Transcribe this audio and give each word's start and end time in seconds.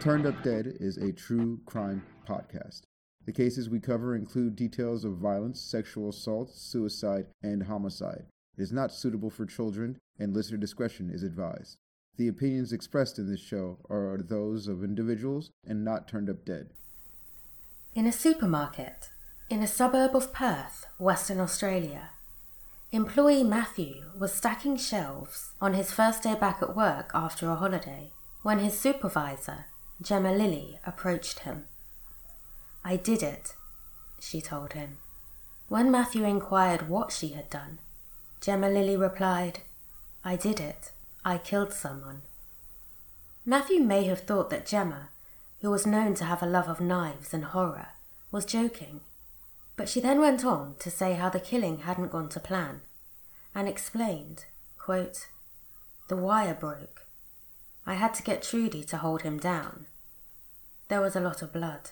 Turned 0.00 0.24
Up 0.24 0.42
Dead 0.42 0.78
is 0.80 0.96
a 0.96 1.12
true 1.12 1.60
crime 1.66 2.02
podcast. 2.26 2.84
The 3.26 3.34
cases 3.34 3.68
we 3.68 3.80
cover 3.80 4.16
include 4.16 4.56
details 4.56 5.04
of 5.04 5.18
violence, 5.18 5.60
sexual 5.60 6.08
assault, 6.08 6.50
suicide, 6.54 7.26
and 7.42 7.64
homicide. 7.64 8.24
It 8.56 8.62
is 8.62 8.72
not 8.72 8.94
suitable 8.94 9.28
for 9.28 9.44
children, 9.44 9.98
and 10.18 10.32
listener 10.32 10.56
discretion 10.56 11.10
is 11.10 11.22
advised. 11.22 11.76
The 12.16 12.28
opinions 12.28 12.72
expressed 12.72 13.18
in 13.18 13.30
this 13.30 13.40
show 13.40 13.76
are 13.90 14.18
those 14.22 14.68
of 14.68 14.82
individuals 14.82 15.50
and 15.66 15.84
not 15.84 16.08
turned 16.08 16.30
up 16.30 16.46
dead. 16.46 16.70
In 17.94 18.06
a 18.06 18.12
supermarket, 18.12 19.10
in 19.50 19.62
a 19.62 19.66
suburb 19.66 20.16
of 20.16 20.32
Perth, 20.32 20.86
Western 20.98 21.40
Australia, 21.40 22.12
employee 22.90 23.44
Matthew 23.44 24.12
was 24.18 24.32
stacking 24.32 24.78
shelves 24.78 25.52
on 25.60 25.74
his 25.74 25.92
first 25.92 26.22
day 26.22 26.36
back 26.36 26.62
at 26.62 26.74
work 26.74 27.10
after 27.12 27.50
a 27.50 27.56
holiday 27.56 28.12
when 28.42 28.60
his 28.60 28.78
supervisor, 28.78 29.66
Jemma 30.02 30.36
Lilley 30.36 30.78
approached 30.86 31.40
him. 31.40 31.66
I 32.84 32.96
did 32.96 33.22
it, 33.22 33.54
she 34.18 34.40
told 34.40 34.72
him. 34.72 34.96
When 35.68 35.90
Matthew 35.90 36.24
inquired 36.24 36.88
what 36.88 37.12
she 37.12 37.28
had 37.28 37.50
done, 37.50 37.78
Jemma 38.40 38.72
Lilley 38.72 38.96
replied, 38.96 39.60
I 40.24 40.36
did 40.36 40.60
it. 40.60 40.92
I 41.24 41.36
killed 41.38 41.72
someone. 41.72 42.22
Matthew 43.44 43.80
may 43.80 44.04
have 44.04 44.20
thought 44.20 44.48
that 44.50 44.66
Jemma, 44.66 45.08
who 45.60 45.70
was 45.70 45.86
known 45.86 46.14
to 46.14 46.24
have 46.24 46.42
a 46.42 46.46
love 46.46 46.68
of 46.68 46.80
knives 46.80 47.34
and 47.34 47.44
horror, 47.44 47.88
was 48.30 48.44
joking, 48.46 49.00
but 49.76 49.88
she 49.88 50.00
then 50.00 50.18
went 50.18 50.44
on 50.44 50.76
to 50.78 50.90
say 50.90 51.14
how 51.14 51.28
the 51.28 51.40
killing 51.40 51.80
hadn't 51.80 52.12
gone 52.12 52.28
to 52.30 52.40
plan, 52.40 52.80
and 53.54 53.68
explained, 53.68 54.46
quote, 54.78 55.28
The 56.08 56.16
wire 56.16 56.54
broke. 56.54 57.06
I 57.86 57.94
had 57.94 58.14
to 58.14 58.22
get 58.22 58.42
Trudy 58.42 58.84
to 58.84 58.98
hold 58.98 59.22
him 59.22 59.38
down. 59.38 59.86
There 60.90 61.00
was 61.00 61.14
a 61.14 61.20
lot 61.20 61.40
of 61.40 61.52
blood. 61.52 61.90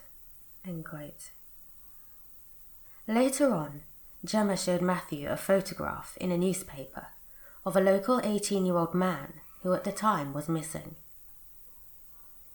Later 3.06 3.54
on, 3.54 3.82
Jemma 4.26 4.62
showed 4.62 4.82
Matthew 4.82 5.28
a 5.28 5.36
photograph 5.36 6.18
in 6.20 6.32
a 6.32 6.36
newspaper 6.36 7.06
of 7.64 7.76
a 7.76 7.80
local 7.80 8.20
18 8.24 8.66
year 8.66 8.76
old 8.76 8.94
man 8.94 9.34
who 9.62 9.72
at 9.72 9.84
the 9.84 9.92
time 9.92 10.34
was 10.34 10.48
missing. 10.48 10.96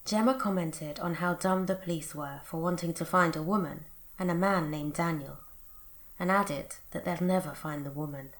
Jemma 0.06 0.38
commented 0.38 1.00
on 1.00 1.16
how 1.16 1.34
dumb 1.34 1.66
the 1.66 1.76
police 1.76 2.14
were 2.14 2.42
for 2.44 2.60
wanting 2.60 2.94
to 2.96 3.06
find 3.06 3.38
a 3.38 3.42
woman 3.42 3.86
and 4.20 4.30
a 4.30 4.36
man 4.36 4.70
named 4.70 4.96
Daniel, 4.96 5.38
and 6.20 6.30
added 6.30 6.76
that 6.92 7.06
they'll 7.06 7.24
never 7.26 7.52
find 7.52 7.86
the 7.86 7.92
woman. 7.92 8.32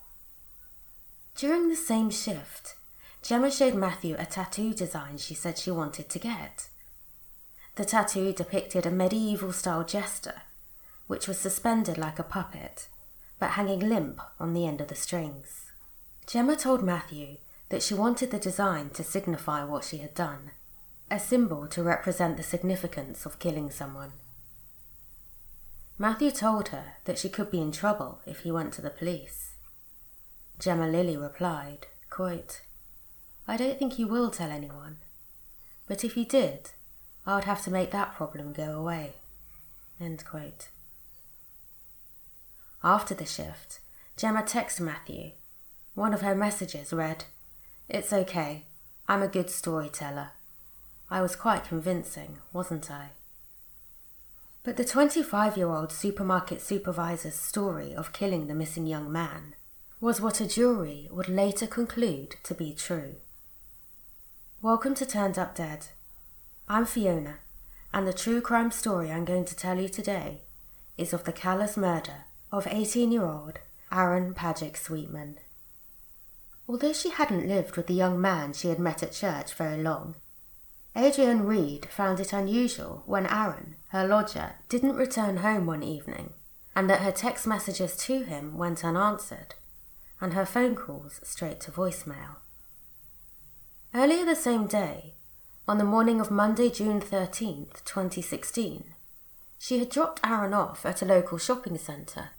During 1.36 1.70
the 1.70 1.78
same 1.78 2.10
shift, 2.10 2.76
Jemma 3.24 3.58
showed 3.58 3.76
Matthew 3.76 4.18
a 4.20 4.26
tattoo 4.26 4.74
design 4.74 5.18
she 5.18 5.34
said 5.34 5.58
she 5.58 5.72
wanted 5.72 6.10
to 6.10 6.20
get. 6.20 6.68
The 7.76 7.86
tattoo 7.86 8.34
depicted 8.34 8.86
a 8.86 8.92
medieval 8.92 9.52
style 9.52 9.84
jester, 9.84 10.44
which 11.08 11.28
was 11.28 11.40
suspended 11.40 11.98
like 11.98 12.20
a 12.20 12.24
puppet, 12.24 12.88
but 13.40 13.52
hanging 13.52 13.80
limp 13.80 14.22
on 14.40 14.54
the 14.54 14.68
end 14.68 14.80
of 14.80 14.90
the 14.90 14.96
strings. 14.96 15.72
Jemma 16.28 16.58
told 16.58 16.84
Matthew 16.84 17.38
that 17.70 17.82
she 17.82 17.96
wanted 17.96 18.30
the 18.30 18.38
design 18.38 18.92
to 18.92 19.04
signify 19.04 19.64
what 19.64 19.84
she 19.84 19.98
had 19.98 20.14
done, 20.14 20.52
a 21.10 21.20
symbol 21.20 21.68
to 21.68 21.82
represent 21.82 22.38
the 22.38 22.44
significance 22.44 23.26
of 23.26 23.40
killing 23.40 23.72
someone. 23.72 24.14
Matthew 25.98 26.30
told 26.32 26.70
her 26.70 26.98
that 27.06 27.18
she 27.18 27.30
could 27.30 27.50
be 27.50 27.62
in 27.62 27.72
trouble 27.72 28.22
if 28.26 28.42
he 28.42 28.52
went 28.52 28.74
to 28.74 28.82
the 28.82 28.90
police. 28.90 29.56
Jemma 30.60 30.92
Lilley 30.92 31.18
replied, 31.18 31.88
quote, 32.10 32.62
I 33.48 33.58
don't 33.58 33.80
think 33.80 33.94
he 33.94 34.06
will 34.06 34.30
tell 34.30 34.52
anyone, 34.52 34.98
but 35.88 36.04
if 36.04 36.14
he 36.14 36.24
did, 36.24 36.70
I 37.26 37.36
would 37.36 37.46
have 37.46 37.64
to 37.64 37.72
make 37.72 37.92
that 37.92 38.16
problem 38.16 38.52
go 38.52 38.78
away. 38.78 39.14
After 42.84 43.16
the 43.16 43.26
shift, 43.26 43.80
Jemma 44.18 44.44
texted 44.44 44.82
Matthew. 44.82 45.32
One 45.96 46.14
of 46.14 46.22
her 46.22 46.36
messages 46.36 46.92
read, 46.92 47.26
It's 47.88 48.12
okay. 48.12 48.66
I'm 49.08 49.24
a 49.24 49.28
good 49.28 49.50
storyteller. 49.50 50.32
I 51.10 51.22
was 51.22 51.36
quite 51.36 51.64
convincing, 51.66 52.40
wasn't 52.52 52.92
I? 52.92 53.10
But 54.64 54.78
the 54.78 54.86
25 54.86 55.56
year 55.56 55.70
old 55.70 55.92
supermarket 55.92 56.62
supervisor's 56.62 57.36
story 57.36 57.94
of 57.94 58.14
killing 58.14 58.48
the 58.48 58.56
missing 58.56 58.88
young 58.88 59.12
man 59.12 59.56
was 60.02 60.20
what 60.20 60.42
a 60.42 60.48
jury 60.48 61.08
would 61.12 61.30
later 61.30 61.68
conclude 61.68 62.36
to 62.44 62.54
be 62.54 62.74
true. 62.74 63.16
Welcome 64.62 64.96
to 64.96 65.06
Turned 65.06 65.38
Up 65.38 65.56
Dead, 65.56 65.88
I'm 66.74 66.88
Fiona, 66.88 67.38
and 67.94 68.08
the 68.08 68.14
true 68.14 68.42
crime 68.42 68.72
story 68.72 69.12
I'm 69.12 69.26
going 69.26 69.46
to 69.46 69.56
tell 69.56 69.80
you 69.80 69.88
today 69.88 70.42
is 70.98 71.14
of 71.14 71.24
the 71.24 71.32
callous 71.32 71.78
murder 71.78 72.26
of 72.52 72.66
18 72.66 73.12
year 73.12 73.24
old 73.24 73.60
Aaron 73.92 74.34
Pajich 74.34 74.78
Sweetman. 74.78 75.38
Although 76.68 76.94
she 76.94 77.12
hadn't 77.12 77.48
lived 77.48 77.78
with 77.78 77.86
the 77.86 77.94
young 77.94 78.20
man 78.20 78.54
she 78.54 78.70
had 78.70 78.80
met 78.80 79.04
at 79.04 79.12
church 79.12 79.54
very 79.54 79.84
long, 79.84 80.16
Adrienne 80.98 81.46
Reed 81.46 81.86
found 81.92 82.20
it 82.20 82.34
unusual 82.34 83.04
when 83.06 83.28
Aaron, 83.28 83.76
her 83.90 84.08
lodger, 84.08 84.56
didn't 84.68 84.96
return 84.96 85.38
home 85.38 85.68
one 85.68 85.84
evening, 85.84 86.34
and 86.76 86.90
that 86.90 87.02
her 87.02 87.12
text 87.12 87.46
messages 87.46 87.96
to 87.98 88.24
him 88.24 88.58
went 88.58 88.84
unanswered, 88.84 89.54
and 90.20 90.34
her 90.34 90.44
phone 90.44 90.74
calls 90.74 91.20
straight 91.22 91.60
to 91.60 91.72
voicemail. 91.72 92.38
Earlier 93.94 94.26
the 94.26 94.36
same 94.36 94.66
day, 94.66 95.14
on 95.66 95.78
the 95.78 95.84
morning 95.86 96.20
of 96.20 96.30
Monday, 96.30 96.70
June 96.70 97.00
13th, 97.00 97.86
2016, 97.86 98.84
she 99.58 99.80
had 99.80 99.90
dropped 99.90 100.20
Aaron 100.22 100.54
off 100.54 100.86
at 100.86 101.02
a 101.02 101.06
local 101.06 101.38
shopping 101.38 101.78
centre 101.78 102.32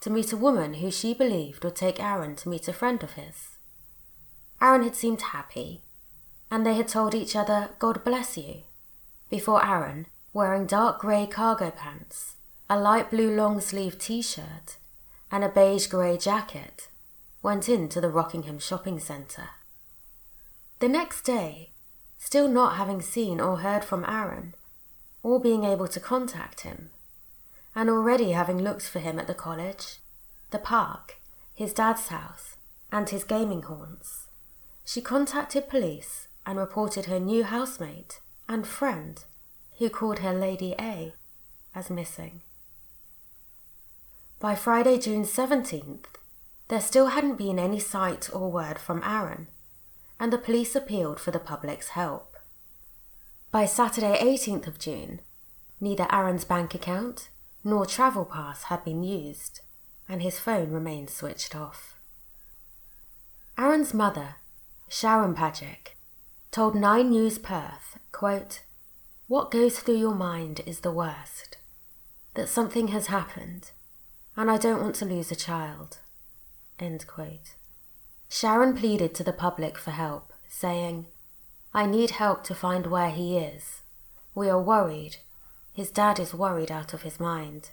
to 0.00 0.08
meet 0.08 0.32
a 0.32 0.36
woman 0.36 0.74
who 0.74 0.90
she 0.90 1.12
believed 1.12 1.64
would 1.64 1.74
take 1.74 2.00
Aaron 2.00 2.36
to 2.36 2.48
meet 2.48 2.68
a 2.68 2.72
friend 2.72 3.02
of 3.02 3.14
his. 3.14 3.58
Aaron 4.62 4.84
had 4.84 4.94
seemed 4.94 5.20
happy, 5.20 5.82
and 6.48 6.64
they 6.64 6.74
had 6.74 6.86
told 6.86 7.12
each 7.12 7.34
other, 7.34 7.70
God 7.80 8.04
bless 8.04 8.38
you, 8.38 8.62
before 9.28 9.64
Aaron, 9.66 10.06
wearing 10.32 10.66
dark 10.66 11.00
grey 11.00 11.26
cargo 11.26 11.72
pants, 11.72 12.36
a 12.68 12.78
light 12.78 13.10
blue 13.10 13.34
long 13.34 13.60
sleeve 13.60 13.98
t 13.98 14.22
shirt, 14.22 14.76
and 15.32 15.42
a 15.42 15.48
beige 15.48 15.88
grey 15.88 16.16
jacket, 16.16 16.88
went 17.42 17.68
into 17.68 18.00
the 18.00 18.10
Rockingham 18.10 18.60
shopping 18.60 19.00
centre. 19.00 19.50
The 20.78 20.88
next 20.88 21.22
day, 21.22 21.69
still 22.20 22.46
not 22.46 22.76
having 22.76 23.00
seen 23.00 23.40
or 23.40 23.58
heard 23.58 23.82
from 23.82 24.04
Aaron, 24.04 24.54
or 25.22 25.40
being 25.40 25.64
able 25.64 25.88
to 25.88 25.98
contact 25.98 26.60
him, 26.60 26.90
and 27.74 27.88
already 27.88 28.32
having 28.32 28.62
looked 28.62 28.86
for 28.86 29.00
him 29.00 29.18
at 29.18 29.26
the 29.26 29.34
college, 29.34 29.96
the 30.50 30.58
park, 30.58 31.16
his 31.54 31.72
dad's 31.72 32.08
house, 32.08 32.56
and 32.92 33.08
his 33.08 33.24
gaming 33.24 33.62
haunts, 33.62 34.28
she 34.84 35.00
contacted 35.00 35.68
police 35.68 36.28
and 36.44 36.58
reported 36.58 37.06
her 37.06 37.18
new 37.18 37.42
housemate 37.42 38.20
and 38.48 38.66
friend, 38.66 39.24
who 39.78 39.88
called 39.88 40.18
her 40.18 40.34
Lady 40.34 40.74
A, 40.78 41.14
as 41.74 41.88
missing. 41.88 42.42
By 44.38 44.54
Friday, 44.54 44.98
June 44.98 45.24
17th, 45.24 46.04
there 46.68 46.80
still 46.80 47.08
hadn't 47.08 47.36
been 47.36 47.58
any 47.58 47.78
sight 47.78 48.28
or 48.32 48.50
word 48.50 48.78
from 48.78 49.02
Aaron 49.04 49.48
and 50.20 50.30
the 50.30 50.38
police 50.38 50.76
appealed 50.76 51.18
for 51.18 51.30
the 51.30 51.40
public's 51.40 51.88
help. 51.88 52.36
By 53.50 53.64
Saturday, 53.64 54.18
18th 54.20 54.66
of 54.66 54.78
June, 54.78 55.20
neither 55.80 56.06
Aaron's 56.12 56.44
bank 56.44 56.74
account 56.74 57.30
nor 57.64 57.86
travel 57.86 58.26
pass 58.26 58.64
had 58.64 58.84
been 58.84 59.02
used, 59.02 59.60
and 60.08 60.22
his 60.22 60.38
phone 60.38 60.70
remained 60.70 61.08
switched 61.08 61.56
off. 61.56 61.96
Aaron's 63.58 63.94
mother, 63.94 64.36
Sharon 64.88 65.34
Pajich, 65.34 65.94
told 66.50 66.74
Nine 66.74 67.10
News 67.10 67.38
Perth, 67.38 67.98
quote, 68.12 68.62
What 69.26 69.50
goes 69.50 69.78
through 69.78 69.98
your 69.98 70.14
mind 70.14 70.60
is 70.66 70.80
the 70.80 70.92
worst. 70.92 71.56
That 72.34 72.48
something 72.48 72.88
has 72.88 73.06
happened, 73.08 73.72
and 74.36 74.50
I 74.50 74.58
don't 74.58 74.82
want 74.82 74.94
to 74.96 75.04
lose 75.04 75.32
a 75.32 75.36
child. 75.36 75.98
End 76.78 77.06
quote. 77.06 77.54
Sharon 78.32 78.76
pleaded 78.76 79.12
to 79.16 79.24
the 79.24 79.32
public 79.32 79.76
for 79.76 79.90
help, 79.90 80.32
saying, 80.48 81.06
I 81.74 81.84
need 81.84 82.12
help 82.12 82.44
to 82.44 82.54
find 82.54 82.86
where 82.86 83.10
he 83.10 83.36
is. 83.36 83.80
We 84.36 84.48
are 84.48 84.62
worried. 84.62 85.16
His 85.72 85.90
dad 85.90 86.20
is 86.20 86.32
worried 86.32 86.70
out 86.70 86.94
of 86.94 87.02
his 87.02 87.18
mind. 87.18 87.70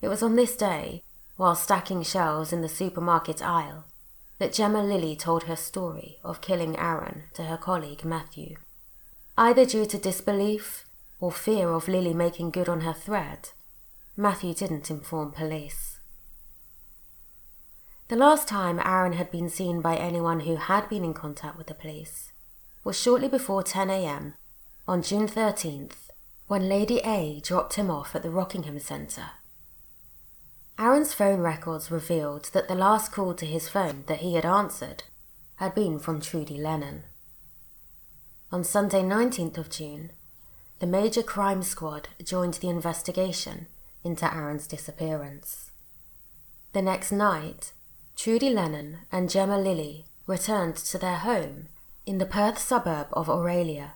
It 0.00 0.06
was 0.06 0.22
on 0.22 0.36
this 0.36 0.56
day, 0.56 1.02
while 1.36 1.56
stacking 1.56 2.04
shelves 2.04 2.52
in 2.52 2.60
the 2.60 2.68
supermarket 2.68 3.42
aisle, 3.42 3.84
that 4.38 4.52
Jemma 4.52 4.86
Lilley 4.86 5.16
told 5.16 5.44
her 5.44 5.56
story 5.56 6.18
of 6.22 6.40
killing 6.40 6.78
Aaron 6.78 7.24
to 7.34 7.44
her 7.44 7.56
colleague 7.56 8.04
Matthew. 8.04 8.54
Either 9.36 9.64
due 9.64 9.86
to 9.86 9.98
disbelief 9.98 10.84
or 11.18 11.32
fear 11.32 11.70
of 11.70 11.88
Lilley 11.88 12.14
making 12.14 12.52
good 12.52 12.68
on 12.68 12.82
her 12.82 12.92
threat, 12.92 13.54
Matthew 14.16 14.54
didn't 14.54 14.88
inform 14.88 15.32
police. 15.32 15.93
The 18.08 18.16
last 18.16 18.46
time 18.46 18.80
Aaron 18.84 19.14
had 19.14 19.30
been 19.30 19.48
seen 19.48 19.80
by 19.80 19.96
anyone 19.96 20.40
who 20.40 20.56
had 20.56 20.90
been 20.90 21.04
in 21.04 21.14
contact 21.14 21.56
with 21.56 21.68
the 21.68 21.74
police 21.74 22.32
was 22.84 23.00
shortly 23.00 23.28
before 23.28 23.62
10 23.62 23.88
am 23.88 24.34
on 24.86 25.02
June 25.02 25.26
13th 25.26 26.10
when 26.46 26.68
Lady 26.68 26.98
A 26.98 27.40
dropped 27.40 27.74
him 27.74 27.90
off 27.90 28.14
at 28.14 28.22
the 28.22 28.30
Rockingham 28.30 28.78
Centre. 28.78 29.30
Aaron's 30.78 31.14
phone 31.14 31.40
records 31.40 31.90
revealed 31.90 32.50
that 32.52 32.68
the 32.68 32.74
last 32.74 33.10
call 33.10 33.32
to 33.32 33.46
his 33.46 33.70
phone 33.70 34.04
that 34.06 34.18
he 34.18 34.34
had 34.34 34.44
answered 34.44 35.04
had 35.56 35.74
been 35.74 35.98
from 35.98 36.20
Trudy 36.20 36.58
Lennon. 36.58 37.04
On 38.52 38.62
Sunday 38.62 39.02
19th 39.02 39.56
of 39.56 39.70
June, 39.70 40.10
the 40.78 40.86
Major 40.86 41.22
Crime 41.22 41.62
Squad 41.62 42.08
joined 42.22 42.54
the 42.54 42.68
investigation 42.68 43.66
into 44.02 44.30
Aaron's 44.32 44.66
disappearance. 44.66 45.70
The 46.74 46.82
next 46.82 47.10
night, 47.10 47.72
Trudy 48.16 48.48
Lennon 48.48 49.00
and 49.12 49.28
Jemma 49.28 49.62
Lilley 49.62 50.06
returned 50.26 50.76
to 50.76 50.98
their 50.98 51.16
home 51.16 51.68
in 52.06 52.18
the 52.18 52.26
Perth 52.26 52.58
suburb 52.58 53.08
of 53.12 53.28
Orelia 53.28 53.92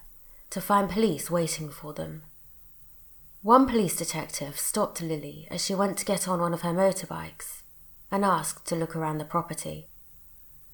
to 0.51 0.61
find 0.61 0.91
police 0.91 1.31
waiting 1.31 1.71
for 1.71 1.93
them. 1.93 2.23
One 3.43 3.67
police 3.67 3.97
detective 3.97 4.59
stopped 4.59 5.01
Lilley 5.01 5.47
as 5.51 5.65
she 5.65 5.75
went 5.75 5.97
to 5.99 6.05
get 6.05 6.27
on 6.27 6.41
one 6.41 6.53
of 6.53 6.63
her 6.63 6.73
motorbikes 6.73 7.63
and 8.11 8.25
asked 8.25 8.67
to 8.67 8.77
look 8.77 8.97
around 8.97 9.19
the 9.19 9.25
property. 9.25 9.89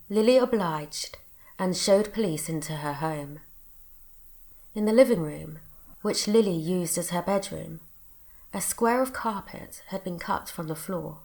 Lilley 0.08 0.38
obliged 0.38 1.19
and 1.58 1.76
showed 1.76 2.12
police 2.12 2.49
into 2.49 2.76
her 2.76 2.94
home. 2.94 3.41
In 4.75 4.87
the 4.87 4.93
living 4.93 5.20
room, 5.20 5.61
which 6.00 6.26
Lilley 6.26 6.56
used 6.56 6.96
as 6.99 7.11
her 7.11 7.23
bedroom, 7.23 7.81
a 8.52 8.61
square 8.61 9.02
of 9.02 9.12
carpet 9.12 9.82
had 9.88 10.02
been 10.02 10.19
cut 10.19 10.49
from 10.49 10.69
the 10.69 10.75
floor. 10.75 11.20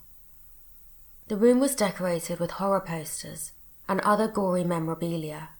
The 1.30 1.36
room 1.36 1.60
was 1.60 1.76
decorated 1.76 2.40
with 2.40 2.50
horror 2.50 2.80
posters 2.80 3.52
and 3.88 4.00
other 4.00 4.26
gory 4.26 4.64
memorabilia. 4.64 5.50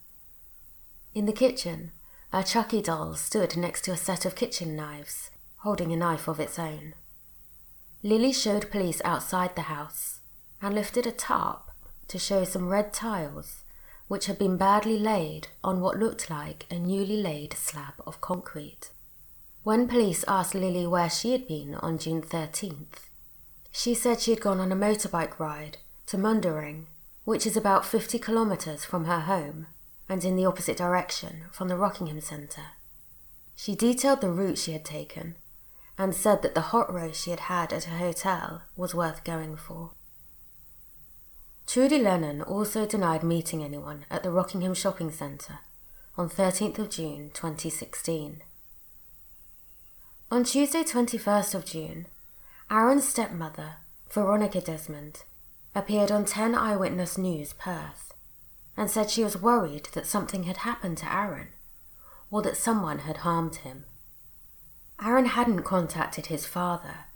In 1.14 1.26
the 1.26 1.32
kitchen, 1.32 1.92
a 2.32 2.42
Chucky 2.42 2.82
doll 2.82 3.14
stood 3.14 3.56
next 3.56 3.82
to 3.82 3.92
a 3.92 3.96
set 3.96 4.24
of 4.24 4.34
kitchen 4.34 4.74
knives, 4.74 5.30
holding 5.58 5.92
a 5.92 5.96
knife 5.96 6.26
of 6.26 6.40
its 6.40 6.58
own. 6.58 6.94
Lilley 8.02 8.32
showed 8.32 8.72
police 8.72 9.00
outside 9.04 9.54
the 9.54 9.70
house 9.70 10.18
and 10.60 10.74
lifted 10.74 11.06
a 11.06 11.12
tarp 11.12 11.70
to 12.08 12.18
show 12.18 12.42
some 12.42 12.68
red 12.68 12.92
tiles 12.92 13.62
which 14.08 14.26
had 14.26 14.40
been 14.40 14.56
badly 14.56 14.98
laid 14.98 15.46
on 15.62 15.80
what 15.80 16.00
looked 16.00 16.28
like 16.28 16.66
a 16.68 16.80
newly 16.80 17.22
laid 17.22 17.52
slab 17.52 17.94
of 18.04 18.20
concrete. 18.20 18.90
When 19.62 19.86
police 19.86 20.24
asked 20.26 20.56
Lilley 20.56 20.88
where 20.88 21.08
she 21.08 21.30
had 21.30 21.46
been 21.46 21.76
on 21.76 21.98
June 21.98 22.22
13th, 22.22 23.09
she 23.72 23.94
said 23.94 24.20
she 24.20 24.32
had 24.32 24.40
gone 24.40 24.60
on 24.60 24.72
a 24.72 24.76
motorbike 24.76 25.38
ride 25.38 25.78
to 26.06 26.16
Mundaring, 26.16 26.86
which 27.24 27.46
is 27.46 27.56
about 27.56 27.86
50 27.86 28.18
kilometres 28.18 28.84
from 28.84 29.04
her 29.04 29.20
home 29.20 29.66
and 30.08 30.24
in 30.24 30.36
the 30.36 30.44
opposite 30.44 30.76
direction 30.76 31.44
from 31.52 31.68
the 31.68 31.76
Rockingham 31.76 32.20
Centre. 32.20 32.72
She 33.54 33.76
detailed 33.76 34.20
the 34.20 34.30
route 34.30 34.58
she 34.58 34.72
had 34.72 34.84
taken 34.84 35.36
and 35.96 36.14
said 36.14 36.42
that 36.42 36.54
the 36.54 36.72
hot 36.72 36.92
roast 36.92 37.22
she 37.22 37.30
had 37.30 37.40
had 37.40 37.72
at 37.72 37.84
her 37.84 37.98
hotel 37.98 38.62
was 38.74 38.94
worth 38.94 39.22
going 39.22 39.56
for. 39.56 39.92
Trudy 41.66 41.98
Lennon 41.98 42.42
also 42.42 42.86
denied 42.86 43.22
meeting 43.22 43.62
anyone 43.62 44.04
at 44.10 44.24
the 44.24 44.30
Rockingham 44.30 44.74
Shopping 44.74 45.12
Centre 45.12 45.60
on 46.16 46.28
13th 46.28 46.78
of 46.78 46.90
June 46.90 47.30
2016. 47.32 48.42
On 50.32 50.42
Tuesday 50.42 50.82
21st 50.82 51.54
of 51.54 51.64
June, 51.64 52.06
Aaron's 52.72 53.08
stepmother, 53.08 53.78
Veronica 54.12 54.60
Desmond, 54.60 55.24
appeared 55.74 56.12
on 56.12 56.24
10 56.24 56.54
Eyewitness 56.54 57.18
News 57.18 57.52
Perth 57.52 58.14
and 58.76 58.88
said 58.88 59.10
she 59.10 59.24
was 59.24 59.36
worried 59.36 59.88
that 59.92 60.06
something 60.06 60.44
had 60.44 60.58
happened 60.58 60.96
to 60.98 61.12
Aaron 61.12 61.48
or 62.30 62.42
that 62.42 62.56
someone 62.56 63.00
had 63.00 63.18
harmed 63.18 63.56
him. 63.56 63.86
Aaron 65.04 65.26
hadn't 65.26 65.64
contacted 65.64 66.26
his 66.26 66.46
father, 66.46 67.06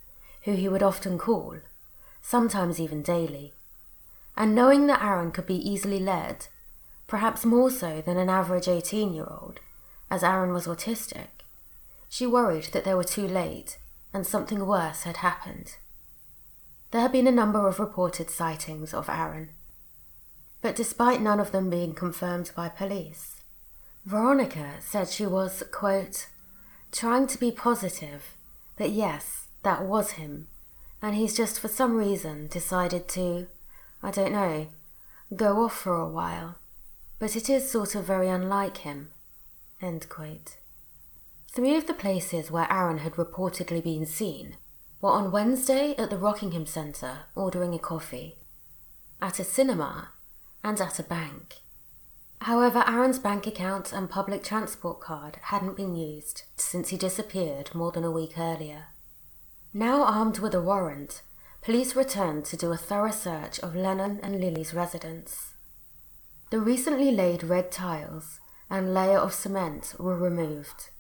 who 0.43 0.55
he 0.55 0.69
would 0.69 0.83
often 0.83 1.19
call, 1.19 1.59
sometimes 2.21 2.81
even 2.81 3.01
daily, 3.01 3.53
and 4.37 4.57
knowing 4.57 4.89
that 4.89 5.05
Aaron 5.05 5.31
could 5.31 5.47
be 5.47 5.71
easily 5.71 6.01
led, 6.01 6.49
perhaps 7.07 7.45
more 7.45 7.71
so 7.71 8.01
than 8.01 8.17
an 8.17 8.29
average 8.29 8.67
18 8.67 9.15
year 9.15 9.29
old, 9.31 9.61
as 10.11 10.25
Aaron 10.25 10.53
was 10.53 10.67
autistic, 10.67 11.45
she 12.09 12.27
worried 12.27 12.71
that 12.73 12.85
they 12.85 12.95
were 12.95 13.05
too 13.05 13.29
late 13.29 13.79
and 14.15 14.27
something 14.27 14.65
worse 14.65 15.03
had 15.03 15.19
happened. 15.19 15.77
There 16.93 17.03
had 17.03 17.13
been 17.13 17.27
a 17.27 17.33
number 17.33 17.67
of 17.69 17.81
reported 17.81 18.31
sightings 18.31 18.95
of 18.95 19.11
Aaron, 19.11 19.51
but 20.63 20.77
despite 20.77 21.21
none 21.21 21.41
of 21.41 21.53
them 21.53 21.69
being 21.69 21.93
confirmed 21.93 22.53
by 22.57 22.69
police, 22.71 23.43
Veronica 24.07 24.75
said 24.81 25.09
she 25.09 25.27
was, 25.27 25.65
quote, 25.73 26.29
trying 26.93 27.27
to 27.27 27.39
be 27.39 27.51
positive 27.51 28.37
that 28.77 28.91
yes, 28.91 29.49
that 29.65 29.83
was 29.83 30.13
him, 30.13 30.47
and 31.03 31.17
he's 31.17 31.37
just 31.37 31.59
for 31.59 31.69
some 31.69 31.97
reason 31.97 32.47
decided 32.47 33.09
to 33.09 33.49
I 34.05 34.11
don't 34.11 34.33
know, 34.33 34.67
go 35.35 35.65
off 35.65 35.75
for 35.75 35.97
a 35.97 36.07
while, 36.07 36.57
but 37.19 37.37
it 37.37 37.49
is 37.49 37.71
sort 37.71 37.95
of 37.95 38.05
very 38.05 38.29
unlike 38.29 38.79
him. 38.79 39.09
Three 41.55 41.77
of 41.77 41.87
the 41.87 41.95
places 41.95 42.51
where 42.51 42.67
Aaron 42.69 42.99
had 42.99 43.13
reportedly 43.13 43.81
been 43.81 44.07
seen 44.07 44.57
were 45.01 45.13
on 45.13 45.31
Wednesday 45.31 45.95
at 45.97 46.11
the 46.11 46.19
Rockingham 46.19 46.67
Centre 46.67 47.27
ordering 47.37 47.73
a 47.75 47.79
coffee, 47.79 48.35
at 49.23 49.39
a 49.39 49.45
cinema, 49.45 50.09
and 50.65 50.81
at 50.81 50.99
a 50.99 51.05
bank. 51.05 51.59
However, 52.41 52.83
Aaron's 52.89 53.21
bank 53.21 53.47
account 53.47 53.93
and 53.93 54.11
public 54.11 54.43
transport 54.43 55.01
card 55.01 55.39
hadn't 55.43 55.77
been 55.77 55.95
used 55.95 56.43
since 56.57 56.89
he 56.89 56.97
disappeared 56.97 57.73
more 57.73 57.93
than 57.93 58.03
a 58.03 58.11
week 58.11 58.37
earlier. 58.37 58.87
Now 59.73 60.03
armed 60.03 60.41
with 60.41 60.57
a 60.57 60.61
warrant, 60.61 61.23
police 61.63 61.95
returned 61.95 62.47
to 62.47 62.57
do 62.57 62.73
a 62.73 62.77
thorough 62.77 63.13
search 63.13 63.61
of 63.61 63.77
Lennon 63.77 64.19
and 64.25 64.41
Lilley's 64.41 64.75
residence. 64.75 65.53
The 66.51 66.59
recently 66.59 67.13
laid 67.13 67.45
red 67.45 67.71
tiles 67.71 68.41
and 68.69 68.93
layer 68.93 69.19
of 69.19 69.33
cement 69.33 69.95
were 70.01 70.17
removed, 70.17 70.91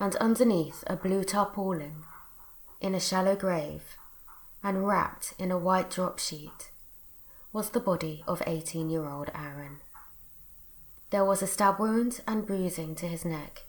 and 0.00 0.14
underneath 0.16 0.84
a 0.86 0.96
blue 0.96 1.24
tarpaulin, 1.24 2.04
in 2.80 2.94
a 2.94 3.00
shallow 3.00 3.34
grave, 3.34 3.96
and 4.62 4.86
wrapped 4.86 5.34
in 5.38 5.50
a 5.50 5.58
white 5.58 5.90
drop 5.90 6.18
sheet, 6.18 6.70
was 7.52 7.70
the 7.70 7.80
body 7.80 8.22
of 8.26 8.42
18 8.46 8.90
year 8.90 9.08
old 9.08 9.30
Aaron. 9.34 9.80
There 11.10 11.24
was 11.24 11.42
a 11.42 11.46
stab 11.46 11.78
wound 11.78 12.20
and 12.26 12.46
bruising 12.46 12.94
to 12.96 13.06
his 13.06 13.24
neck, 13.24 13.64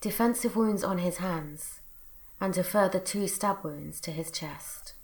defensive 0.00 0.54
wounds 0.54 0.84
on 0.84 0.98
his 0.98 1.18
hands, 1.18 1.80
and 2.40 2.56
a 2.56 2.62
further 2.62 3.00
two 3.00 3.26
stab 3.26 3.64
wounds 3.64 4.00
to 4.02 4.12
his 4.12 4.30
chest. 4.30 4.94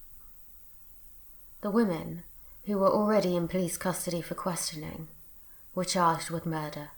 The 1.63 1.71
women, 1.71 2.23
who 2.65 2.79
were 2.79 2.93
already 2.93 3.37
in 3.37 3.49
police 3.49 3.77
custody 3.77 4.21
for 4.21 4.35
questioning, 4.35 5.09
were 5.75 5.85
charged 5.85 6.31
with 6.31 6.47
murder. 6.47 6.91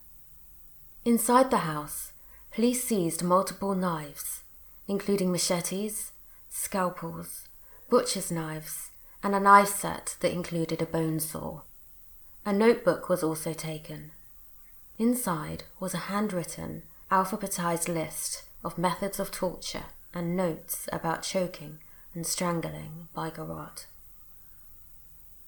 Inside 1.04 1.50
the 1.50 1.58
house, 1.58 2.12
police 2.56 2.84
seized 2.84 3.22
multiple 3.22 3.74
knives, 3.74 4.42
including 4.88 5.30
machetes, 5.30 6.12
scalpels, 6.48 7.48
butcher's 7.90 8.32
knives, 8.32 8.92
and 9.22 9.34
a 9.34 9.40
knife 9.40 9.68
set 9.68 10.16
that 10.20 10.32
included 10.32 10.80
a 10.80 10.86
bone 10.86 11.20
saw. 11.20 11.60
A 12.46 12.54
notebook 12.54 13.10
was 13.10 13.22
also 13.22 13.52
taken. 13.52 14.12
Inside 14.98 15.64
was 15.78 15.92
a 15.92 16.08
handwritten, 16.08 16.84
alphabetized 17.10 17.92
list 17.92 18.44
of 18.64 18.78
methods 18.78 19.20
of 19.20 19.30
torture 19.30 19.90
and 20.14 20.34
notes 20.34 20.88
about 20.90 21.24
choking 21.24 21.80
and 22.14 22.26
strangling 22.26 23.08
by 23.14 23.28
garrote. 23.28 23.84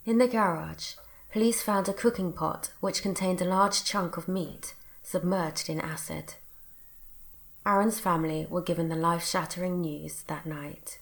In 0.04 0.18
the 0.18 0.28
garage, 0.28 0.96
police 1.32 1.62
found 1.62 1.88
a 1.88 1.94
cooking 1.94 2.34
pot 2.34 2.70
which 2.80 3.00
contained 3.00 3.40
a 3.40 3.46
large 3.46 3.82
chunk 3.82 4.18
of 4.18 4.28
meat 4.28 4.74
submerged 5.02 5.70
in 5.70 5.80
acid. 5.80 6.34
Aaron's 7.68 8.00
family 8.00 8.46
were 8.48 8.62
given 8.62 8.88
the 8.88 8.96
life 8.96 9.24
shattering 9.24 9.82
news 9.82 10.22
that 10.22 10.46
night. 10.46 10.98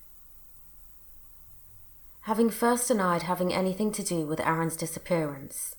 Having 2.23 2.51
first 2.51 2.89
denied 2.89 3.23
having 3.23 3.55
anything 3.55 3.93
to 3.93 4.03
do 4.03 4.27
with 4.27 4.41
Aaron's 4.41 4.77
disappearance, 4.77 5.77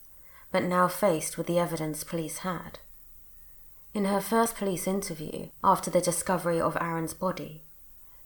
but 0.50 0.64
now 0.64 0.88
faced 0.88 1.38
with 1.38 1.46
the 1.46 1.60
evidence 1.60 2.06
police 2.06 2.38
had. 2.38 2.80
In 3.94 4.06
her 4.06 4.22
first 4.22 4.56
police 4.56 4.88
interview 4.88 5.50
after 5.62 5.92
the 5.92 6.00
discovery 6.00 6.62
of 6.62 6.78
Aaron's 6.80 7.14
body, 7.14 7.64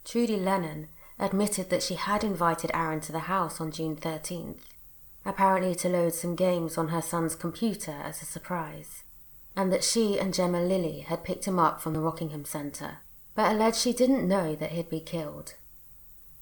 Trudy 0.06 0.38
Lennon 0.38 0.88
admitted 1.18 1.72
that 1.72 1.82
she 1.82 1.96
had 1.96 2.24
invited 2.24 2.70
Aaron 2.76 3.02
to 3.02 3.12
the 3.12 3.28
house 3.32 3.60
on 3.60 3.72
June 3.72 3.96
13th 3.96 4.60
apparently 5.26 5.76
to 5.76 5.90
load 5.90 6.14
some 6.14 6.36
games 6.36 6.78
on 6.78 6.90
her 6.90 7.02
son's 7.02 7.36
computer 7.36 7.92
as 7.92 8.22
a 8.22 8.26
surprise, 8.26 9.04
and 9.56 9.72
that 9.72 9.84
she 9.84 10.20
and 10.20 10.34
Jemma 10.34 10.66
Lilley 10.68 11.02
had 11.02 11.24
picked 11.24 11.46
him 11.46 11.60
up 11.60 11.82
from 11.82 11.94
the 11.94 12.00
Rockingham 12.00 12.46
Centre, 12.46 13.00
but 13.36 13.52
alleged 13.52 13.78
she 13.78 13.94
didn't 13.94 14.28
know 14.28 14.56
that 14.56 14.72
he'd 14.72 14.90
be 14.90 15.00
killed. 15.00 15.56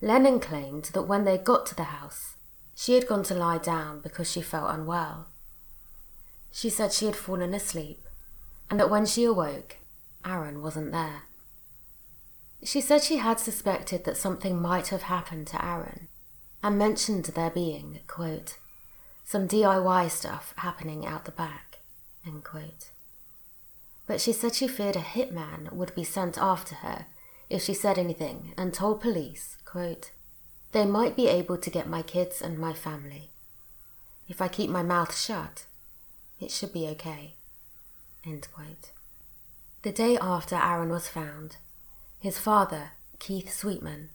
Lennon 0.02 0.40
claimed 0.40 0.86
that 0.94 1.04
when 1.04 1.26
they 1.26 1.38
got 1.38 1.66
to 1.68 1.76
the 1.76 1.84
house, 1.84 2.36
she 2.76 2.94
had 2.94 3.08
gone 3.08 3.24
to 3.24 3.34
lie 3.34 3.58
down 3.58 4.00
because 4.00 4.32
she 4.32 4.42
felt 4.42 4.72
unwell. 4.72 5.28
She 6.52 6.70
said 6.70 6.94
she 6.94 7.06
had 7.06 7.16
fallen 7.16 7.54
asleep, 7.54 8.00
and 8.70 8.80
that 8.80 8.90
when 8.90 9.06
she 9.06 9.26
awoke, 9.26 9.78
Aaron 10.26 10.62
wasn't 10.62 10.92
there. 10.92 11.24
She 12.64 12.82
said 12.82 13.04
she 13.04 13.18
had 13.18 13.40
suspected 13.40 14.04
that 14.06 14.18
something 14.18 14.62
might 14.62 14.88
have 14.88 15.04
happened 15.04 15.48
to 15.48 15.66
Aaron 15.66 16.08
and 16.62 16.78
mentioned 16.78 17.26
there 17.26 17.50
being, 17.50 18.00
quote, 18.08 18.58
some 19.24 19.48
DIY 19.48 20.10
stuff 20.10 20.54
happening 20.58 21.06
out 21.06 21.26
the 21.26 21.32
back, 21.32 21.80
end 22.26 22.44
quote. 22.44 22.90
But 24.10 24.20
she 24.20 24.34
said 24.34 24.56
she 24.56 24.68
feared 24.68 24.96
a 24.96 25.02
hitman 25.02 25.72
would 25.72 25.94
be 25.94 26.04
sent 26.04 26.36
after 26.40 26.74
her 26.78 27.06
if 27.48 27.62
she 27.62 27.76
said 27.76 28.00
anything 28.00 28.56
and 28.58 28.74
told 28.74 29.02
police, 29.02 29.56
quote, 29.66 30.10
they 30.72 30.84
might 30.84 31.16
be 31.16 31.28
able 31.28 31.58
to 31.58 31.70
get 31.70 31.88
my 31.88 32.02
kids 32.02 32.42
and 32.42 32.58
my 32.58 32.74
family. 32.74 33.30
If 34.28 34.42
I 34.42 34.48
keep 34.48 34.72
my 34.72 34.82
mouth 34.82 35.16
shut, 35.16 35.68
it 36.40 36.50
should 36.50 36.74
be 36.74 36.88
okay. 36.88 37.36
End 38.26 38.48
quote. 38.52 38.94
The 39.84 39.92
day 39.92 40.18
after 40.18 40.56
Aaron 40.56 40.90
was 40.90 41.08
found, 41.08 41.58
his 42.20 42.40
father, 42.40 42.94
Keith 43.20 43.54
Sweetman, 43.54 44.10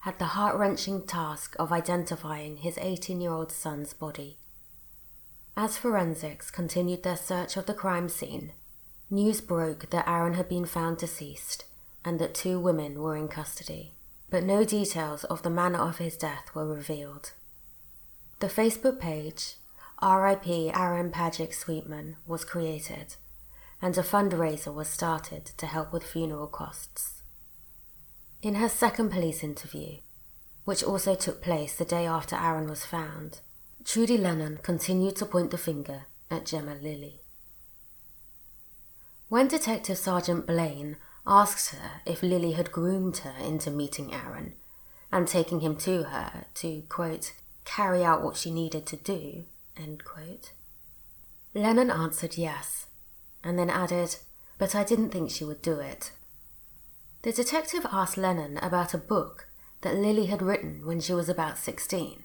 had 0.00 0.18
the 0.18 0.36
heart 0.36 0.56
wrenching 0.56 1.06
task 1.06 1.56
of 1.58 1.72
identifying 1.72 2.58
his 2.58 2.76
18 2.76 3.22
year 3.22 3.32
old 3.32 3.50
son's 3.50 3.94
body. 3.94 4.36
As 5.56 5.78
forensics 5.78 6.50
continued 6.50 7.02
their 7.02 7.16
search 7.16 7.56
of 7.56 7.64
the 7.64 7.72
crime 7.72 8.10
scene, 8.10 8.52
news 9.10 9.40
broke 9.40 9.90
that 9.90 10.08
Aaron 10.08 10.34
had 10.34 10.48
been 10.48 10.66
found 10.66 10.98
deceased 10.98 11.64
and 12.04 12.18
that 12.18 12.34
two 12.34 12.58
women 12.60 13.00
were 13.00 13.16
in 13.16 13.28
custody, 13.28 13.92
but 14.30 14.44
no 14.44 14.64
details 14.64 15.24
of 15.24 15.42
the 15.42 15.50
manner 15.50 15.78
of 15.78 15.98
his 15.98 16.16
death 16.16 16.50
were 16.54 16.66
revealed. 16.66 17.32
The 18.40 18.46
Facebook 18.48 19.00
page, 19.00 19.54
RIP 20.02 20.46
Aaron 20.76 21.10
Pajich 21.10 21.54
Sweetman, 21.54 22.16
was 22.26 22.44
created, 22.44 23.16
and 23.82 23.96
a 23.96 24.02
fundraiser 24.02 24.72
was 24.72 24.88
started 24.88 25.46
to 25.56 25.66
help 25.66 25.92
with 25.92 26.04
funeral 26.04 26.46
costs. 26.46 27.22
In 28.42 28.56
her 28.56 28.68
second 28.68 29.10
police 29.10 29.42
interview, 29.42 29.98
which 30.64 30.84
also 30.84 31.14
took 31.14 31.42
place 31.42 31.74
the 31.74 31.84
day 31.84 32.06
after 32.06 32.36
Aaron 32.36 32.68
was 32.68 32.84
found, 32.84 33.40
Trudy 33.84 34.18
Lennon 34.18 34.58
continued 34.62 35.16
to 35.16 35.26
point 35.26 35.50
the 35.50 35.58
finger 35.58 36.06
at 36.30 36.44
Jemma 36.44 36.80
Lilley. 36.82 37.22
When 39.28 39.46
Detective 39.46 39.98
Sergeant 39.98 40.46
Blaine 40.46 40.96
asked 41.26 41.74
her 41.74 42.00
if 42.06 42.22
Lilley 42.22 42.52
had 42.52 42.72
groomed 42.72 43.18
her 43.18 43.34
into 43.38 43.70
meeting 43.70 44.14
Aaron 44.14 44.54
and 45.12 45.28
taking 45.28 45.60
him 45.60 45.76
to 45.76 46.04
her 46.04 46.46
to, 46.54 46.82
quote, 46.88 47.34
carry 47.66 48.02
out 48.02 48.22
what 48.22 48.38
she 48.38 48.50
needed 48.50 48.86
to 48.86 48.96
do, 48.96 49.44
end 49.76 50.02
quote, 50.02 50.52
Lennon 51.54 51.90
answered 51.90 52.38
yes, 52.38 52.86
and 53.44 53.58
then 53.58 53.68
added, 53.68 54.16
but 54.56 54.74
I 54.74 54.82
didn't 54.82 55.10
think 55.10 55.30
she 55.30 55.44
would 55.44 55.60
do 55.60 55.78
it. 55.78 56.12
The 57.20 57.32
detective 57.32 57.86
asked 57.92 58.16
Lennon 58.16 58.56
about 58.58 58.94
a 58.94 58.98
book 58.98 59.48
that 59.82 59.96
Lilley 59.96 60.26
had 60.26 60.40
written 60.40 60.86
when 60.86 61.00
she 61.00 61.12
was 61.12 61.28
about 61.28 61.58
16. 61.58 62.22